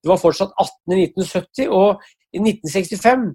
Det 0.04 0.10
var 0.10 0.20
fortsatt 0.20 0.52
18 0.60 0.98
i 0.98 1.06
1970, 1.06 1.70
og 1.72 2.02
i 2.34 2.42
1965 2.42 3.30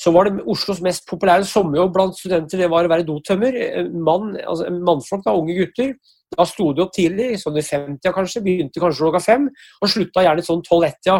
så 0.00 0.12
var 0.12 0.26
det 0.26 0.44
Oslos 0.48 0.80
mest 0.84 1.06
populære 1.08 1.44
sommerjobb 1.48 1.92
blant 1.92 2.16
studenter 2.16 2.62
det 2.62 2.68
var 2.72 2.86
å 2.86 2.90
være 2.92 3.06
dotømmer. 3.08 3.56
Mann, 3.92 4.34
altså 4.40 4.68
mannfolk, 4.72 5.24
da, 5.26 5.34
unge 5.36 5.56
gutter. 5.58 5.94
Da 6.36 6.46
sto 6.46 6.68
de 6.74 6.84
opp 6.84 6.92
tidlig, 6.94 7.32
sånn 7.42 7.58
i 7.58 7.64
50 7.66 8.14
kanskje, 8.14 8.42
begynte 8.44 8.82
kanskje 8.82 9.02
klokka 9.02 9.20
fem, 9.24 9.48
og 9.82 9.90
slutta 9.90 10.22
gjerne 10.22 10.44
sånn 10.46 10.62
12-1-tida. 10.62 11.16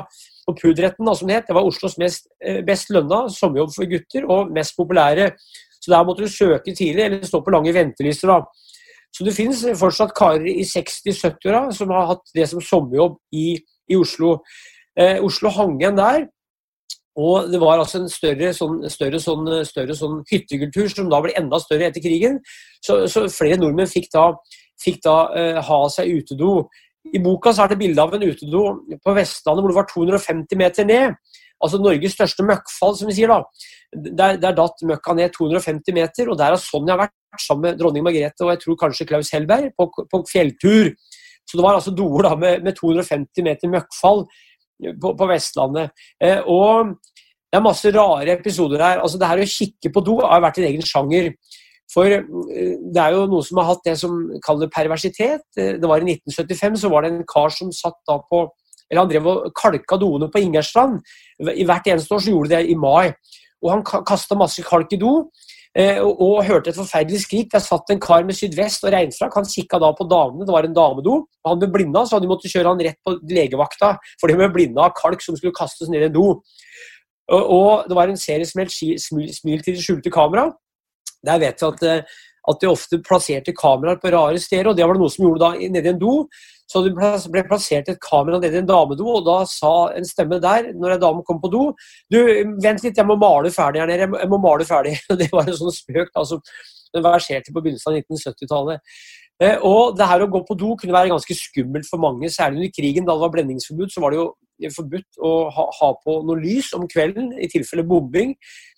Og 0.49 0.59
Pudretten, 0.59 1.07
da, 1.07 1.15
som 1.19 1.31
det 1.31 1.41
het, 1.41 1.49
det 1.51 1.57
var 1.57 1.67
Oslos 1.67 1.97
mest, 1.99 2.29
eh, 2.43 2.61
best 2.67 2.93
lønna 2.95 3.25
sommerjobb 3.35 3.75
for 3.75 3.91
gutter, 3.91 4.27
og 4.31 4.53
mest 4.55 4.77
populære. 4.79 5.33
Så 5.81 5.91
der 5.91 6.05
måtte 6.07 6.27
du 6.27 6.31
søke 6.31 6.75
tidlig, 6.75 7.05
eller 7.05 7.27
stå 7.27 7.43
på 7.43 7.55
lange 7.55 7.75
ventelister. 7.75 8.29
da. 8.29 8.43
Så 9.11 9.25
det 9.27 9.35
finnes 9.35 9.63
fortsatt 9.79 10.15
karer 10.15 10.47
i 10.47 10.63
60-70-åra 10.63 11.73
som 11.75 11.91
har 11.91 12.07
hatt 12.13 12.35
det 12.35 12.47
som 12.49 12.63
sommerjobb 12.63 13.19
i, 13.35 13.59
i 13.91 13.97
Oslo. 13.99 14.39
Eh, 14.99 15.19
Oslo 15.25 15.51
hang 15.51 15.81
igjen 15.81 15.99
der. 15.99 16.29
Og 17.19 17.51
det 17.51 17.59
var 17.61 17.81
altså 17.81 18.05
en 18.05 18.09
større, 18.09 18.53
sånn, 18.55 18.85
større, 18.89 19.19
sånn, 19.21 19.49
større 19.67 19.97
sånn 19.99 20.21
hyttekultur 20.31 20.87
som 20.93 21.11
da 21.11 21.19
ble 21.21 21.35
enda 21.37 21.59
større 21.61 21.91
etter 21.91 22.05
krigen. 22.05 22.39
Så, 22.81 23.03
så 23.11 23.27
flere 23.35 23.59
nordmenn 23.59 23.91
fikk 23.91 24.09
da, 24.15 24.31
fikk 24.83 25.03
da 25.05 25.17
uh, 25.33 25.61
ha 25.67 25.81
seg 25.93 26.11
utedo. 26.21 26.69
I 27.11 27.21
boka 27.23 27.53
så 27.55 27.65
er 27.65 27.73
det 27.73 27.81
bilde 27.81 28.03
av 28.03 28.15
en 28.15 28.27
utedo 28.27 28.65
på 29.01 29.15
Vestlandet 29.17 29.65
hvor 29.65 29.73
det 29.73 29.79
var 29.79 29.89
250 29.93 30.61
meter 30.61 30.89
ned. 30.89 31.15
Altså 31.61 31.81
Norges 31.81 32.17
største 32.17 32.45
møkkfall, 32.49 32.97
som 32.97 33.09
vi 33.11 33.17
sier. 33.19 33.33
da. 33.33 33.41
Der, 33.93 34.37
der 34.41 34.57
datt 34.57 34.85
møkka 34.87 35.17
ned 35.19 35.33
250 35.35 35.97
meter, 35.97 36.31
og 36.31 36.39
der 36.41 36.55
har 36.55 36.61
Sonja 36.61 36.97
vært 37.01 37.17
sammen 37.41 37.69
med 37.69 37.81
dronning 37.81 38.05
Margrethe 38.07 38.45
og 38.45 38.53
jeg 38.55 38.63
tror 38.65 38.79
kanskje 38.81 39.07
Klaus 39.09 39.33
Hellberg 39.35 39.73
på, 39.79 39.89
på 40.11 40.23
fjelltur. 40.31 40.93
Så 41.49 41.59
det 41.59 41.65
var 41.65 41.77
altså 41.79 41.93
doer 41.95 42.29
da 42.29 42.37
med, 42.39 42.65
med 42.65 42.77
250 42.79 43.45
meter 43.47 43.73
møkkfall 43.73 44.25
på, 45.03 45.15
på 45.19 45.29
Vestlandet. 45.31 45.91
Eh, 46.23 46.41
og 46.47 46.95
det 47.51 47.59
er 47.59 47.65
masse 47.65 47.91
rare 47.95 48.37
episoder 48.37 48.85
her. 48.85 49.03
Altså 49.03 49.19
Det 49.19 49.31
her 49.31 49.43
å 49.43 49.51
kikke 49.57 49.93
på 49.93 50.05
do 50.07 50.21
har 50.23 50.45
vært 50.45 50.61
en 50.61 50.69
egen 50.71 50.87
sjanger. 50.87 51.33
For 51.91 52.07
eh, 52.07 52.25
det 52.27 53.03
er 53.03 53.17
jo 53.17 53.27
noen 53.31 53.47
som 53.47 53.61
har 53.61 53.73
hatt 53.73 53.85
det 53.87 53.97
som 54.01 54.17
kaller 54.45 54.71
perversitet. 54.73 55.45
Eh, 55.59 55.77
det 55.81 55.91
var 55.91 56.03
I 56.03 56.17
1975 56.17 56.81
så 56.85 56.93
var 56.93 57.05
det 57.05 57.13
en 57.15 57.29
kar 57.29 57.53
som 57.55 57.73
satt 57.75 57.99
da 58.09 58.21
på 58.31 58.49
eller 58.91 59.05
Han 59.05 59.11
drev 59.13 59.27
og 59.31 59.53
kalka 59.55 59.95
doene 60.03 60.27
på 60.35 60.41
Ingerstrand. 60.43 60.97
I 61.39 61.63
hvert 61.63 61.87
eneste 61.87 62.11
år 62.11 62.25
så 62.25 62.33
gjorde 62.33 62.51
de 62.51 62.57
det 62.57 62.73
i 62.73 62.75
mai. 62.75 63.13
Og 63.63 63.71
Han 63.71 63.85
kasta 63.87 64.35
masse 64.35 64.65
kalk 64.67 64.91
i 64.97 64.99
do. 64.99 65.31
Eh, 65.79 66.01
og, 66.03 66.43
hørte 66.43 66.73
et 66.73 66.79
forferdelig 66.79 67.21
skrik. 67.23 67.53
Der 67.53 67.63
satt 67.63 67.93
en 67.95 68.01
kar 68.03 68.25
med 68.27 68.35
sydvest 68.35 68.83
og 68.83 68.91
regnfrakk. 68.91 69.37
Han 69.39 69.47
kikka 69.47 69.79
da 69.79 69.93
på 69.95 70.09
damene, 70.11 70.47
det 70.47 70.55
var 70.57 70.67
en 70.67 70.75
damedo. 70.75 71.21
Han 71.47 71.61
ble 71.61 71.71
blinda, 71.71 72.03
så 72.03 72.19
de 72.19 72.31
måttet 72.31 72.51
kjøre 72.51 72.73
han 72.73 72.83
rett 72.83 72.99
på 73.07 73.15
legevakta 73.31 73.93
For 74.21 74.27
de 74.27 74.39
ble 74.41 74.51
blinda 74.51 74.89
av 74.89 74.97
kalk 74.99 75.23
som 75.23 75.39
skulle 75.39 75.55
kastes 75.55 75.89
ned 75.89 76.03
i 76.03 76.11
en 76.11 76.17
do. 76.17 76.27
Og, 77.31 77.87
det 77.87 77.95
var 77.95 78.11
en 78.11 78.19
serie 78.19 78.43
som 78.43 78.59
het 78.59 78.75
Smil 78.75 79.63
til 79.63 79.77
det 79.77 79.85
skjulte 79.85 80.11
kamera. 80.11 80.49
Der 81.27 81.41
vet 81.43 81.61
vi 81.63 81.69
at, 81.69 81.83
eh, 81.83 82.19
at 82.51 82.63
de 82.63 82.71
ofte 82.71 82.99
plasserte 83.05 83.53
kameraer 83.57 84.01
på 84.01 84.13
rare 84.15 84.41
steder, 84.41 84.71
og 84.71 84.77
det 84.77 84.87
var 84.87 84.97
det 84.97 85.03
noe 85.03 85.13
som 85.13 85.27
gjorde 85.27 85.45
da 85.45 85.71
nede 85.77 85.91
i 85.91 85.93
en 85.93 86.01
do. 86.01 86.15
Så 86.71 86.85
det 86.85 86.93
ble 86.95 87.43
plassert 87.49 87.89
et 87.91 88.01
kamera 88.01 88.39
nede 88.39 88.55
i 88.57 88.63
en 88.63 88.69
damedo, 88.69 89.07
og 89.19 89.25
da 89.27 89.39
sa 89.51 89.91
en 89.97 90.07
stemme 90.07 90.39
der, 90.43 90.71
når 90.73 90.95
en 90.95 91.03
dame 91.03 91.25
kom 91.27 91.41
på 91.43 91.51
do 91.51 91.63
Du, 92.13 92.19
vent 92.63 92.85
litt, 92.85 92.97
jeg 92.97 93.07
må 93.07 93.19
male 93.19 93.51
ferdig 93.51 93.83
her 93.83 93.91
nede. 93.91 94.07
Jeg 94.07 94.31
må 94.31 94.39
male 94.39 94.67
ferdig. 94.67 94.97
Det 95.21 95.31
var 95.33 95.49
en 95.49 95.59
sånn 95.59 95.75
spøk 95.75 96.13
da, 96.15 96.25
som 96.25 96.41
verserte 96.95 97.53
på 97.53 97.63
begynnelsen 97.63 97.91
av 97.91 97.99
1970-tallet. 97.99 98.95
Eh, 99.41 99.57
og 99.65 99.97
det 99.97 100.07
her 100.07 100.23
å 100.23 100.31
gå 100.31 100.43
på 100.47 100.57
do 100.59 100.75
kunne 100.79 100.95
være 100.95 101.11
ganske 101.13 101.37
skummelt 101.37 101.89
for 101.89 102.03
mange, 102.03 102.31
særlig 102.31 102.61
under 102.61 102.73
krigen. 102.77 103.07
Da 103.09 103.17
det 103.17 103.25
var 103.25 103.35
blendingsforbud, 103.35 103.93
så 103.93 104.03
var 104.05 104.15
det 104.15 104.21
jo 104.21 104.31
forbudt 104.75 105.23
å 105.25 105.33
ha, 105.55 105.65
ha 105.81 105.89
på 106.05 106.21
noe 106.29 106.43
lys 106.43 106.75
om 106.77 106.85
kvelden 106.91 107.33
i 107.41 107.49
tilfelle 107.49 107.87
bombing, 107.89 108.35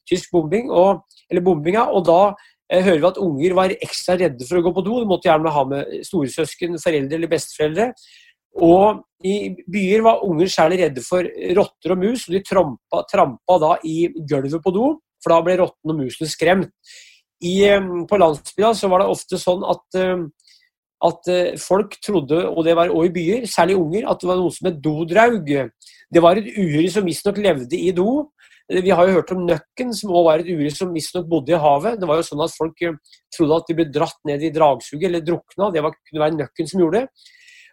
tysk 0.08 0.30
bombing, 0.34 0.70
og, 0.70 1.02
eller 1.30 1.44
bombinga. 1.44 1.88
Og 1.90 2.06
da 2.06 2.22
Eh, 2.72 2.80
hører 2.80 3.00
vi 3.02 3.08
at 3.10 3.20
unger 3.20 3.54
var 3.56 3.74
ekstra 3.84 4.16
redde 4.16 4.46
for 4.48 4.58
å 4.58 4.64
gå 4.64 4.72
på 4.72 4.84
do. 4.86 4.98
De 5.02 5.08
måtte 5.08 5.28
gjerne 5.28 5.52
ha 5.52 5.64
med 5.68 5.94
storesøsken, 6.08 6.78
foreldre 6.80 7.18
eller 7.18 7.28
besteforeldre. 7.30 7.88
Og 8.64 9.02
i 9.28 9.52
byer 9.72 10.04
var 10.04 10.22
unger 10.24 10.50
særlig 10.52 10.82
redde 10.82 11.04
for 11.04 11.26
rotter 11.58 11.94
og 11.94 12.00
mus, 12.00 12.26
og 12.28 12.36
de 12.36 12.42
trampa, 12.46 13.02
trampa 13.10 13.58
da 13.60 13.72
i 13.88 13.96
gulvet 14.28 14.64
på 14.64 14.72
do, 14.74 14.92
for 15.22 15.34
da 15.34 15.40
ble 15.44 15.58
rottene 15.60 15.94
og 15.94 16.00
musene 16.00 16.30
skremt. 16.30 16.72
I, 17.42 17.54
eh, 17.66 17.90
på 18.08 18.20
landsbygda 18.22 18.72
så 18.78 18.88
var 18.88 19.02
det 19.02 19.12
ofte 19.12 19.40
sånn 19.40 19.64
at, 19.68 19.84
eh, 19.98 20.24
at 21.02 21.28
folk 21.58 21.96
trodde, 22.04 22.44
og 22.46 22.62
det 22.66 22.76
var 22.78 22.92
også 22.92 23.08
i 23.08 23.14
byer, 23.14 23.46
særlig 23.50 23.74
unger, 23.80 24.04
at 24.10 24.20
det 24.22 24.28
var 24.30 24.38
noe 24.38 24.54
som 24.54 24.68
het 24.68 24.78
dodraug. 24.84 25.50
Det 26.12 26.22
var 26.22 26.38
et 26.38 26.50
uhyre 26.52 26.90
som 26.94 27.08
visstnok 27.08 27.40
levde 27.42 27.78
i 27.78 27.90
do, 27.96 28.28
vi 28.80 28.94
har 28.94 29.08
jo 29.08 29.18
hørt 29.18 29.32
om 29.34 29.44
nøkken, 29.46 29.92
som 29.96 30.12
også 30.12 30.24
var 30.28 30.42
et 30.42 30.48
uhyre 30.48 30.72
som 30.74 30.94
visstnok 30.94 31.28
bodde 31.28 31.52
i 31.52 31.60
havet. 31.60 31.98
Det 32.00 32.08
var 32.08 32.20
jo 32.20 32.26
sånn 32.26 32.42
at 32.44 32.54
Folk 32.56 32.82
eh, 32.86 32.96
trodde 33.34 33.58
at 33.58 33.68
de 33.68 33.76
ble 33.76 33.86
dratt 33.92 34.18
ned 34.28 34.44
i 34.46 34.52
dragsuget 34.54 35.08
eller 35.08 35.24
drukna. 35.26 35.70
Det 35.74 35.82
var, 35.84 35.96
kunne 36.08 36.22
være 36.22 36.38
nøkken 36.38 36.70
som 36.70 36.82
gjorde 36.82 37.02
det. 37.02 37.30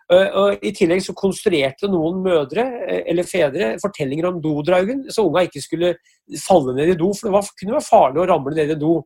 Eh, 0.10 0.39
og 0.42 0.65
I 0.65 0.74
tillegg 0.76 1.04
så 1.06 1.15
konstruerte 1.18 1.92
noen 1.92 2.24
mødre 2.26 2.65
eh, 2.88 3.04
eller 3.12 3.28
fedre 3.28 3.76
fortellinger 3.84 4.32
om 4.32 4.42
dodraugen, 4.44 5.06
så 5.13 5.28
unga 5.28 5.46
ikke 5.48 5.63
skulle 5.63 5.94
falle 6.42 6.76
ned 6.78 6.96
i 6.96 6.98
do. 7.00 7.13
For 7.13 7.30
det 7.30 7.36
var, 7.38 7.54
kunne 7.62 7.78
være 7.78 7.89
farlig 7.89 8.24
å 8.24 8.30
ramle 8.34 8.58
ned 8.58 8.76
i 8.76 8.82
do. 8.82 8.98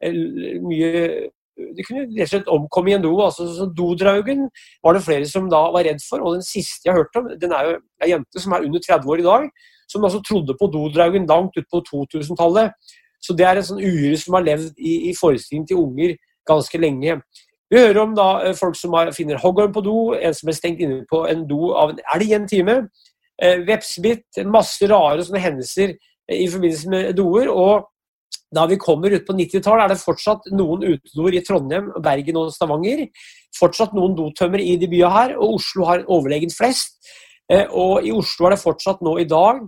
Mye, 0.00 0.92
de 1.56 1.84
kunne 1.86 2.06
rett 2.06 2.28
og 2.28 2.30
slett 2.32 2.48
omkomme 2.52 2.92
i 2.92 2.94
en 2.96 3.02
do. 3.04 3.12
altså 3.24 3.46
så 3.54 3.66
Dodraugen 3.76 4.46
var 4.84 4.96
det 4.96 5.02
flere 5.04 5.26
som 5.28 5.50
da 5.50 5.66
var 5.74 5.84
redd 5.86 6.00
for. 6.06 6.22
Og 6.24 6.38
den 6.38 6.46
siste 6.46 6.88
jeg 6.88 6.96
hørte 6.96 7.22
om, 7.22 7.28
den 7.40 7.52
er 7.52 7.68
jo 7.68 7.76
ei 8.04 8.12
jente 8.14 8.42
som 8.42 8.56
er 8.56 8.66
under 8.68 8.82
30 8.86 9.12
år 9.12 9.22
i 9.22 9.28
dag 9.28 9.50
som 9.90 10.04
altså 10.06 10.22
trodde 10.22 10.54
på 10.54 10.70
dodraugen 10.70 11.26
langt 11.26 11.56
ut 11.58 11.66
på 11.72 11.82
2000-tallet. 11.90 12.72
Så 13.20 13.34
det 13.36 13.46
er 13.46 13.58
en 13.58 13.66
sånn 13.66 13.82
uhyre 13.82 14.16
som 14.18 14.36
har 14.38 14.46
levd 14.46 14.78
i, 14.78 15.10
i 15.10 15.14
forestillingen 15.18 15.66
til 15.68 15.80
unger 15.82 16.14
ganske 16.48 16.80
lenge. 16.80 17.18
Vi 17.70 17.78
hører 17.78 18.00
om 18.02 18.14
da 18.16 18.28
eh, 18.44 18.56
folk 18.56 18.78
som 18.78 18.94
har, 18.96 19.12
finner 19.14 19.40
hoggorm 19.42 19.74
på 19.74 19.82
do, 19.84 19.96
en 20.14 20.34
som 20.34 20.50
er 20.50 20.56
stengt 20.56 20.80
inne 20.82 21.02
på 21.10 21.24
en 21.30 21.44
do 21.50 21.72
av 21.76 21.92
en 21.92 22.00
elg 22.14 22.34
en 22.38 22.48
time. 22.50 22.76
Eh, 23.42 23.62
Vepsbitt, 23.66 24.42
masse 24.46 24.88
rare 24.90 25.26
sånne 25.26 25.42
hendelser 25.42 25.94
eh, 25.94 26.40
i 26.40 26.48
forbindelse 26.50 26.90
med 26.94 27.12
doer. 27.18 27.50
og 27.52 27.89
da 28.54 28.66
vi 28.66 28.78
kommer 28.82 29.14
ut 29.14 29.26
på 29.26 29.34
90-tallet, 29.38 29.84
er 29.84 29.92
det 29.94 30.02
fortsatt 30.02 30.48
noen 30.54 30.82
utedoer 30.88 31.38
i 31.38 31.42
Trondheim, 31.46 31.90
Bergen 32.02 32.38
og 32.40 32.52
Stavanger. 32.54 33.04
Fortsatt 33.56 33.94
noen 33.94 34.16
dotømmer 34.18 34.62
i 34.62 34.74
de 34.80 34.88
byene 34.90 35.10
her, 35.14 35.36
og 35.38 35.60
Oslo 35.60 35.86
har 35.86 36.06
overlegent 36.10 36.56
flest. 36.56 36.98
Eh, 37.50 37.66
og 37.70 38.06
i 38.06 38.14
Oslo 38.14 38.48
er 38.48 38.56
det 38.56 38.64
fortsatt 38.64 39.04
nå 39.06 39.18
i 39.22 39.28
dag 39.30 39.62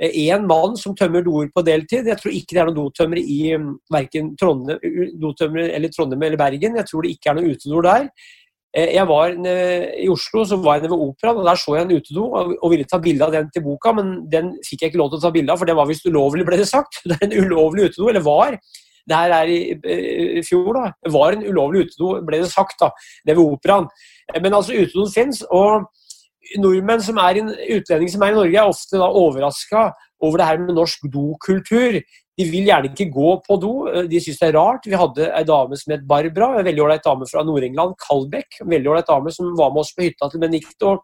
én 0.00 0.40
eh, 0.40 0.46
mann 0.48 0.76
som 0.80 0.94
tømmer 0.96 1.24
doer 1.24 1.50
på 1.52 1.64
deltid. 1.64 2.08
Jeg 2.08 2.20
tror 2.20 2.32
ikke 2.32 2.56
det 2.56 2.60
er 2.62 2.68
noen 2.70 2.78
dotømmere 2.78 3.20
i 3.20 3.40
mm, 3.60 3.72
verken 3.92 4.34
Trondheim, 4.40 4.78
Trondheim 5.92 6.22
eller 6.22 6.40
Bergen. 6.40 6.78
Jeg 6.80 6.88
tror 6.88 7.04
det 7.04 7.16
ikke 7.16 7.32
er 7.32 7.40
noen 7.40 7.52
utedoer 7.52 7.88
der. 7.88 8.06
Eh, 8.70 8.92
jeg 8.94 9.06
var 9.10 9.32
I 9.34 10.06
Oslo 10.12 10.44
så 10.46 10.58
var 10.62 10.78
jeg 10.78 10.84
nede 10.84 10.92
ved 10.92 11.06
Operaen, 11.08 11.40
og 11.40 11.48
der 11.48 11.58
så 11.58 11.74
jeg 11.74 11.88
en 11.88 11.96
utedo 11.96 12.26
og 12.62 12.68
ville 12.70 12.86
ta 12.86 13.00
bilde 13.02 13.26
av 13.26 13.34
den 13.34 13.48
til 13.50 13.64
boka, 13.64 13.94
men 13.96 14.12
den 14.30 14.52
fikk 14.66 14.84
jeg 14.84 14.92
ikke 14.92 15.02
lov 15.02 15.10
til 15.10 15.18
å 15.18 15.24
ta 15.24 15.32
bilde 15.34 15.54
av, 15.54 15.58
for 15.58 15.70
det 15.70 15.76
var 15.78 15.90
visst 15.90 16.06
ulovlig, 16.06 16.46
ble 16.46 16.60
det 16.60 16.68
sagt. 16.70 17.02
Det 17.08 17.18
er 17.18 17.26
en 17.26 17.46
ulovlig 17.46 17.90
utedo, 17.90 18.08
eller 18.12 18.26
var. 18.26 18.58
Det 19.10 19.16
her 19.16 19.32
er 19.34 19.50
i, 19.50 19.60
i 20.38 20.42
fjor, 20.46 20.70
da. 20.76 20.92
Var 21.10 21.38
en 21.38 21.48
ulovlig 21.48 21.88
utedo, 21.88 22.12
ble 22.26 22.44
det 22.44 22.52
sagt, 22.52 22.78
da. 22.82 22.92
Det 23.26 23.34
ved 23.34 23.56
Operaen. 23.56 23.88
Men 24.38 24.54
altså, 24.54 24.76
utedoen 24.76 25.10
fins. 25.10 25.42
og 25.50 25.90
nordmenn 26.58 27.02
som 27.04 27.18
er 27.22 27.38
i, 27.38 27.42
utlendinger 27.76 28.14
som 28.14 28.24
er 28.24 28.32
i 28.32 28.38
Norge, 28.38 28.56
er 28.58 28.70
ofte 28.70 28.98
da 28.98 29.06
overraska 29.06 29.90
over 30.24 30.40
det 30.40 30.48
her 30.48 30.62
med 30.62 30.74
norsk 30.76 31.06
dokultur. 31.12 32.00
De 32.40 32.46
vil 32.48 32.68
gjerne 32.70 32.88
ikke 32.88 33.10
gå 33.12 33.30
på 33.44 33.56
do, 33.60 33.72
de 34.08 34.20
syns 34.24 34.38
det 34.40 34.48
er 34.48 34.56
rart. 34.56 34.86
Vi 34.88 34.96
hadde 34.96 35.26
ei 35.36 35.46
dame 35.48 35.76
som 35.76 35.92
het 35.92 36.06
Barbara, 36.08 36.54
en 36.56 36.68
veldig 36.68 36.84
ålreit 36.86 37.04
dame 37.04 37.28
fra 37.28 37.44
Nord-England, 37.44 37.98
Kalbekk. 38.00 38.62
En 38.64 38.70
veldig 38.72 38.92
ålreit 38.94 39.10
dame 39.10 39.32
som 39.34 39.50
var 39.58 39.74
med 39.74 39.82
oss 39.82 39.92
på 39.96 40.06
hytta 40.06 40.30
til 40.32 40.40
Benedicte. 40.40 40.94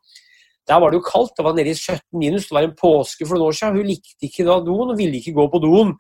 Der 0.67 0.81
var 0.83 0.91
det 0.91 0.99
jo 0.99 1.07
kaldt, 1.07 1.35
det 1.37 1.45
var 1.47 1.55
nede 1.55 1.71
i 1.71 1.79
17 1.79 2.01
minus, 2.19 2.49
det 2.49 2.57
var 2.57 2.65
en 2.67 2.79
påske 2.79 3.27
for 3.27 3.37
noen 3.37 3.53
år 3.53 3.59
siden. 3.59 3.77
Hun 3.79 3.91
likte 3.93 4.27
ikke 4.31 4.47
da 4.49 4.57
doen 4.65 4.95
og 4.95 4.99
ville 4.99 5.21
ikke 5.21 5.37
gå 5.37 5.47
på 5.53 5.63
doen. 5.63 5.93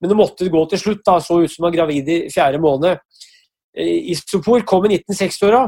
Men 0.00 0.12
hun 0.12 0.20
måtte 0.20 0.50
gå 0.52 0.64
til 0.68 0.82
slutt, 0.82 1.04
da, 1.06 1.16
så 1.22 1.38
ut 1.40 1.52
som 1.52 1.62
hun 1.62 1.70
var 1.70 1.78
gravid 1.78 2.10
i 2.12 2.18
fjerde 2.34 2.60
måned. 2.60 3.00
Isopor 3.74 4.66
kom 4.68 4.84
i 4.86 4.98
1960-åra 4.98 5.64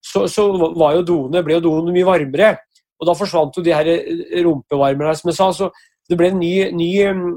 så, 0.00 0.24
så 0.32 0.46
jo 0.48 1.02
doene, 1.04 1.42
ble 1.44 1.58
jo 1.58 1.64
doene 1.66 1.94
mye 1.94 2.08
varmere. 2.08 2.54
Og 3.00 3.08
da 3.08 3.16
forsvant 3.16 3.56
jo 3.56 3.64
de 3.64 3.72
her 3.72 3.88
eh, 3.88 4.40
rumpevarmerne, 4.44 5.16
som 5.16 5.30
jeg 5.30 5.38
sa. 5.38 5.48
Så 5.56 5.70
det 6.10 6.18
ble 6.18 6.32
en 6.32 6.40
ny, 6.40 6.54
ny, 6.74 6.90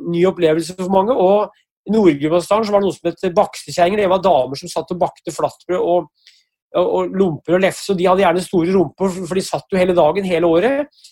ny 0.10 0.26
opplevelse 0.26 0.76
for 0.80 0.92
mange. 0.94 1.14
Og 1.14 1.54
i 1.86 1.94
Nord-Gudbrandsdalen 1.94 2.72
var 2.74 2.82
det 2.82 2.90
noe 2.90 2.96
som 2.96 3.10
het 3.12 3.38
bakstekjerringer. 3.38 4.02
Det 4.02 4.12
var 4.12 4.24
damer 4.24 4.60
som 4.60 4.72
satt 4.72 4.94
og 4.96 5.02
bakte 5.02 5.34
flatbrød 5.36 5.80
og, 5.80 6.12
og, 6.74 6.86
og 6.86 7.18
lomper 7.20 7.58
og 7.60 7.66
lefse. 7.66 7.92
Og 7.94 8.00
de 8.00 8.08
hadde 8.10 8.26
gjerne 8.26 8.46
store 8.46 8.76
rumper, 8.76 9.18
for 9.20 9.40
de 9.40 9.46
satt 9.46 9.74
jo 9.74 9.82
hele 9.82 9.96
dagen, 9.98 10.28
hele 10.28 10.50
året. 10.50 11.04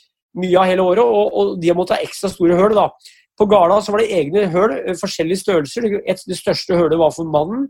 Mye 0.42 0.62
av 0.62 0.70
hele 0.72 0.86
året, 0.88 1.04
og, 1.04 1.34
og 1.38 1.58
de 1.62 1.74
måtte 1.76 1.98
ha 1.98 2.06
ekstra 2.06 2.32
store 2.32 2.58
høl. 2.58 2.78
da. 2.78 2.88
På 3.38 3.48
Gala 3.52 3.82
så 3.84 3.94
var 3.94 4.04
det 4.04 4.14
egne 4.16 4.46
høl, 4.54 4.78
eh, 4.80 4.98
forskjellige 4.98 5.44
størrelser. 5.44 5.88
Et, 6.02 6.24
det 6.28 6.38
største 6.40 6.78
hølet 6.78 7.00
var 7.02 7.14
for 7.16 7.30
mannen, 7.30 7.68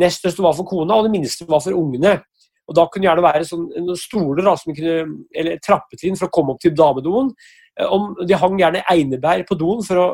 nest 0.00 0.22
største 0.22 0.42
var 0.44 0.56
for 0.58 0.68
kona, 0.68 0.98
og 0.98 1.06
det 1.06 1.14
minste 1.14 1.46
var 1.48 1.62
for 1.64 1.76
ungene. 1.76 2.18
Og 2.70 2.76
Da 2.76 2.86
kunne 2.86 3.02
det 3.02 3.10
gjerne 3.10 3.24
være 3.26 3.46
sånn, 3.46 3.64
noen 3.82 3.98
stoler 3.98 4.46
da, 4.46 4.54
kunne, 4.62 4.98
eller 5.34 5.58
trappetrinn 5.62 6.18
for 6.18 6.28
å 6.28 6.34
komme 6.34 6.54
opp 6.54 6.60
til 6.62 6.74
damedoen. 6.78 7.32
Eh, 7.80 7.88
om, 7.92 8.12
de 8.26 8.38
hang 8.38 8.58
gjerne 8.60 8.84
einebær 8.92 9.44
på 9.48 9.58
doen 9.58 9.80
å, 9.80 10.06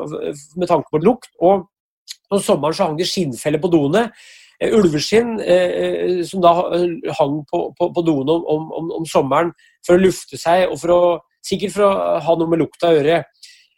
med 0.55 0.69
tanke 0.69 0.89
på 0.91 1.03
lukt. 1.03 1.31
og 1.39 1.67
Om 2.31 2.43
sommeren 2.43 2.75
så 2.75 2.87
hang 2.87 2.97
det 2.99 3.09
skinnfeller 3.09 3.61
på 3.63 3.71
doene. 3.71 4.09
ulveskinn 4.57 5.35
som 6.25 6.41
da 6.41 6.51
hang 7.19 7.35
på, 7.45 7.59
på, 7.77 7.89
på 7.93 8.01
doene 8.01 8.33
om, 8.33 8.71
om, 8.73 8.87
om, 8.97 9.05
sommeren 9.05 9.51
for 9.85 9.93
å 9.93 10.01
lufte 10.01 10.39
seg, 10.41 10.63
og 10.71 10.79
for 10.81 10.93
å, 10.95 11.01
sikkert 11.45 11.75
for 11.75 11.85
å 11.85 12.17
ha 12.25 12.35
noe 12.39 12.49
med 12.49 12.63
lukta 12.63 12.89
å 12.89 12.95
gjøre. 12.97 13.19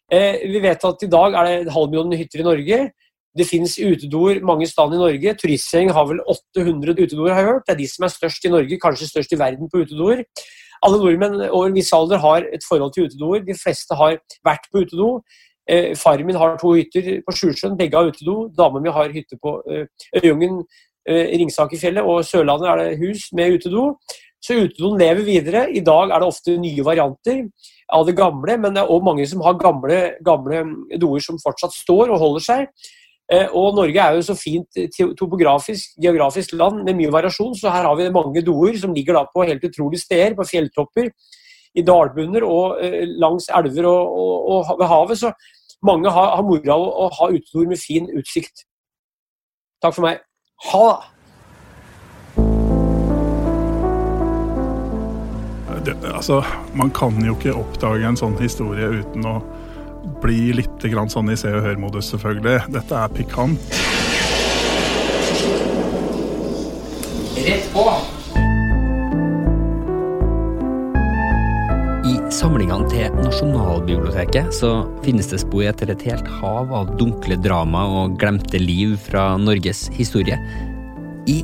vi 0.10 0.62
vet 0.63 0.86
at 0.88 1.04
i 1.04 1.12
dag 1.12 1.36
er 1.36 1.45
det 1.45 1.58
en 1.60 1.73
halv 1.75 1.91
million 1.91 2.15
hytter 2.15 2.41
i 2.41 2.47
Norge. 2.47 2.80
Det 3.38 3.45
finnes 3.45 3.75
utedoer 3.78 4.39
mange 4.41 4.65
steder 4.67 4.95
i 4.97 5.04
Norge. 5.04 5.36
Turistforeningen 5.38 5.93
har 5.93 6.08
vel 6.10 6.23
800 6.25 6.95
utedoer, 6.97 7.34
har 7.34 7.43
jeg 7.43 7.52
hørt. 7.52 7.67
Det 7.67 7.75
er 7.75 7.82
de 7.84 7.89
som 7.91 8.08
er 8.08 8.15
størst 8.15 8.47
i 8.47 8.54
Norge, 8.56 8.80
kanskje 8.82 9.10
størst 9.12 9.36
i 9.36 9.39
verden 9.39 9.69
på 9.69 9.84
utedoer. 9.84 10.23
Alle 10.85 10.99
nordmenn 11.01 11.41
over 11.49 11.67
en 11.67 11.75
viss 11.75 11.91
alder 11.93 12.21
har 12.23 12.45
et 12.47 12.65
forhold 12.67 12.93
til 12.95 13.09
utedoer. 13.09 13.45
De 13.45 13.55
fleste 13.57 13.95
har 13.95 14.19
vært 14.45 14.69
på 14.71 14.85
utedo. 14.85 15.09
Eh, 15.69 15.95
faren 15.95 16.25
min 16.25 16.39
har 16.39 16.55
to 16.57 16.73
hytter 16.73 17.19
på 17.25 17.35
Sjusjøen, 17.35 17.77
begge 17.77 17.97
har 17.97 18.09
utedo. 18.09 18.47
Dama 18.57 18.79
mi 18.81 18.89
har 18.89 19.11
hytte 19.13 19.37
på 19.41 19.59
eh, 19.69 19.85
Øyungen, 20.23 20.63
eh, 21.07 21.35
Ringsakerfjellet 21.37 22.03
og 22.03 22.23
Sørlandet 22.25 22.71
er 22.71 22.81
det 22.81 22.99
hus 23.03 23.29
med 23.33 23.59
utedo. 23.59 23.91
Så 24.41 24.55
utedoen 24.55 24.97
lever 24.99 25.25
videre. 25.27 25.65
I 25.69 25.83
dag 25.83 26.09
er 26.09 26.19
det 26.19 26.31
ofte 26.31 26.55
nye 26.57 26.85
varianter 26.85 27.43
av 27.91 28.05
det 28.07 28.15
gamle, 28.17 28.55
men 28.57 28.73
det 28.73 28.81
er 28.81 28.93
òg 28.93 29.03
mange 29.03 29.27
som 29.27 29.43
har 29.43 29.59
gamle, 29.59 29.99
gamle 30.25 30.63
doer 31.01 31.19
som 31.21 31.39
fortsatt 31.43 31.75
står 31.75 32.13
og 32.13 32.21
holder 32.23 32.45
seg. 32.45 32.89
Eh, 33.29 33.51
og 33.53 33.75
Norge 33.77 34.01
er 34.01 34.15
jo 34.17 34.23
så 34.25 34.35
fint 34.37 34.79
topografisk, 35.19 35.91
geografisk 36.01 36.55
land 36.57 36.81
med 36.87 36.97
mye 36.97 37.11
variasjon, 37.13 37.53
så 37.59 37.69
her 37.69 37.85
har 37.85 37.99
vi 37.99 38.09
mange 38.13 38.41
doer 38.45 38.79
som 38.81 38.95
ligger 38.95 39.19
da 39.19 39.27
på 39.29 39.45
helt 39.45 39.67
utrolige 39.67 40.01
steder, 40.01 40.33
på 40.37 40.47
fjelltopper, 40.49 41.11
i 41.77 41.85
dalbunner 41.85 42.45
og 42.47 42.79
eh, 42.81 43.05
langs 43.21 43.51
elver 43.53 43.85
og, 43.91 44.17
og, 44.23 44.57
og 44.73 44.81
ved 44.81 44.89
havet. 44.89 45.21
Så 45.21 45.31
mange 45.85 46.09
har, 46.11 46.33
har 46.39 46.47
moro 46.47 46.73
av 46.73 46.87
å 46.89 47.07
ha 47.19 47.29
utedoer 47.35 47.69
med 47.69 47.81
fin 47.81 48.09
utsikt. 48.17 48.65
Takk 49.83 49.95
for 49.95 50.09
meg. 50.09 50.25
Ha 50.73 50.89
det! 55.85 55.95
altså, 56.15 56.43
man 56.75 56.91
kan 56.91 57.25
jo 57.25 57.35
ikke 57.37 57.55
oppdage 57.55 58.07
en 58.07 58.17
sånn 58.19 58.37
historie 58.41 58.89
uten 58.99 59.25
å 59.27 59.37
bli 60.23 60.53
litt 60.58 60.86
sånn 61.13 61.32
i 61.32 61.38
Se 61.39 61.51
og 61.53 61.63
Hør-modus, 61.65 62.12
selvfølgelig. 62.13 62.69
Dette 62.75 62.95
er 62.95 63.12
pikant. 63.15 63.75
Rett 67.39 67.67
på! 67.73 67.86
I 72.10 72.15
samlingene 72.34 72.88
til 72.89 73.13
Nasjonalbiblioteket 73.19 74.53
så 74.55 74.71
finnes 75.05 75.29
det 75.32 75.41
spor 75.43 75.67
etter 75.69 75.91
et 75.93 76.03
helt 76.10 76.27
hav 76.39 76.73
av 76.73 76.95
dunkle 76.99 77.38
drama 77.39 77.86
og 78.01 78.17
glemte 78.21 78.60
liv 78.62 78.97
fra 79.10 79.32
Norges 79.39 79.88
historie. 79.95 80.39
I 81.29 81.43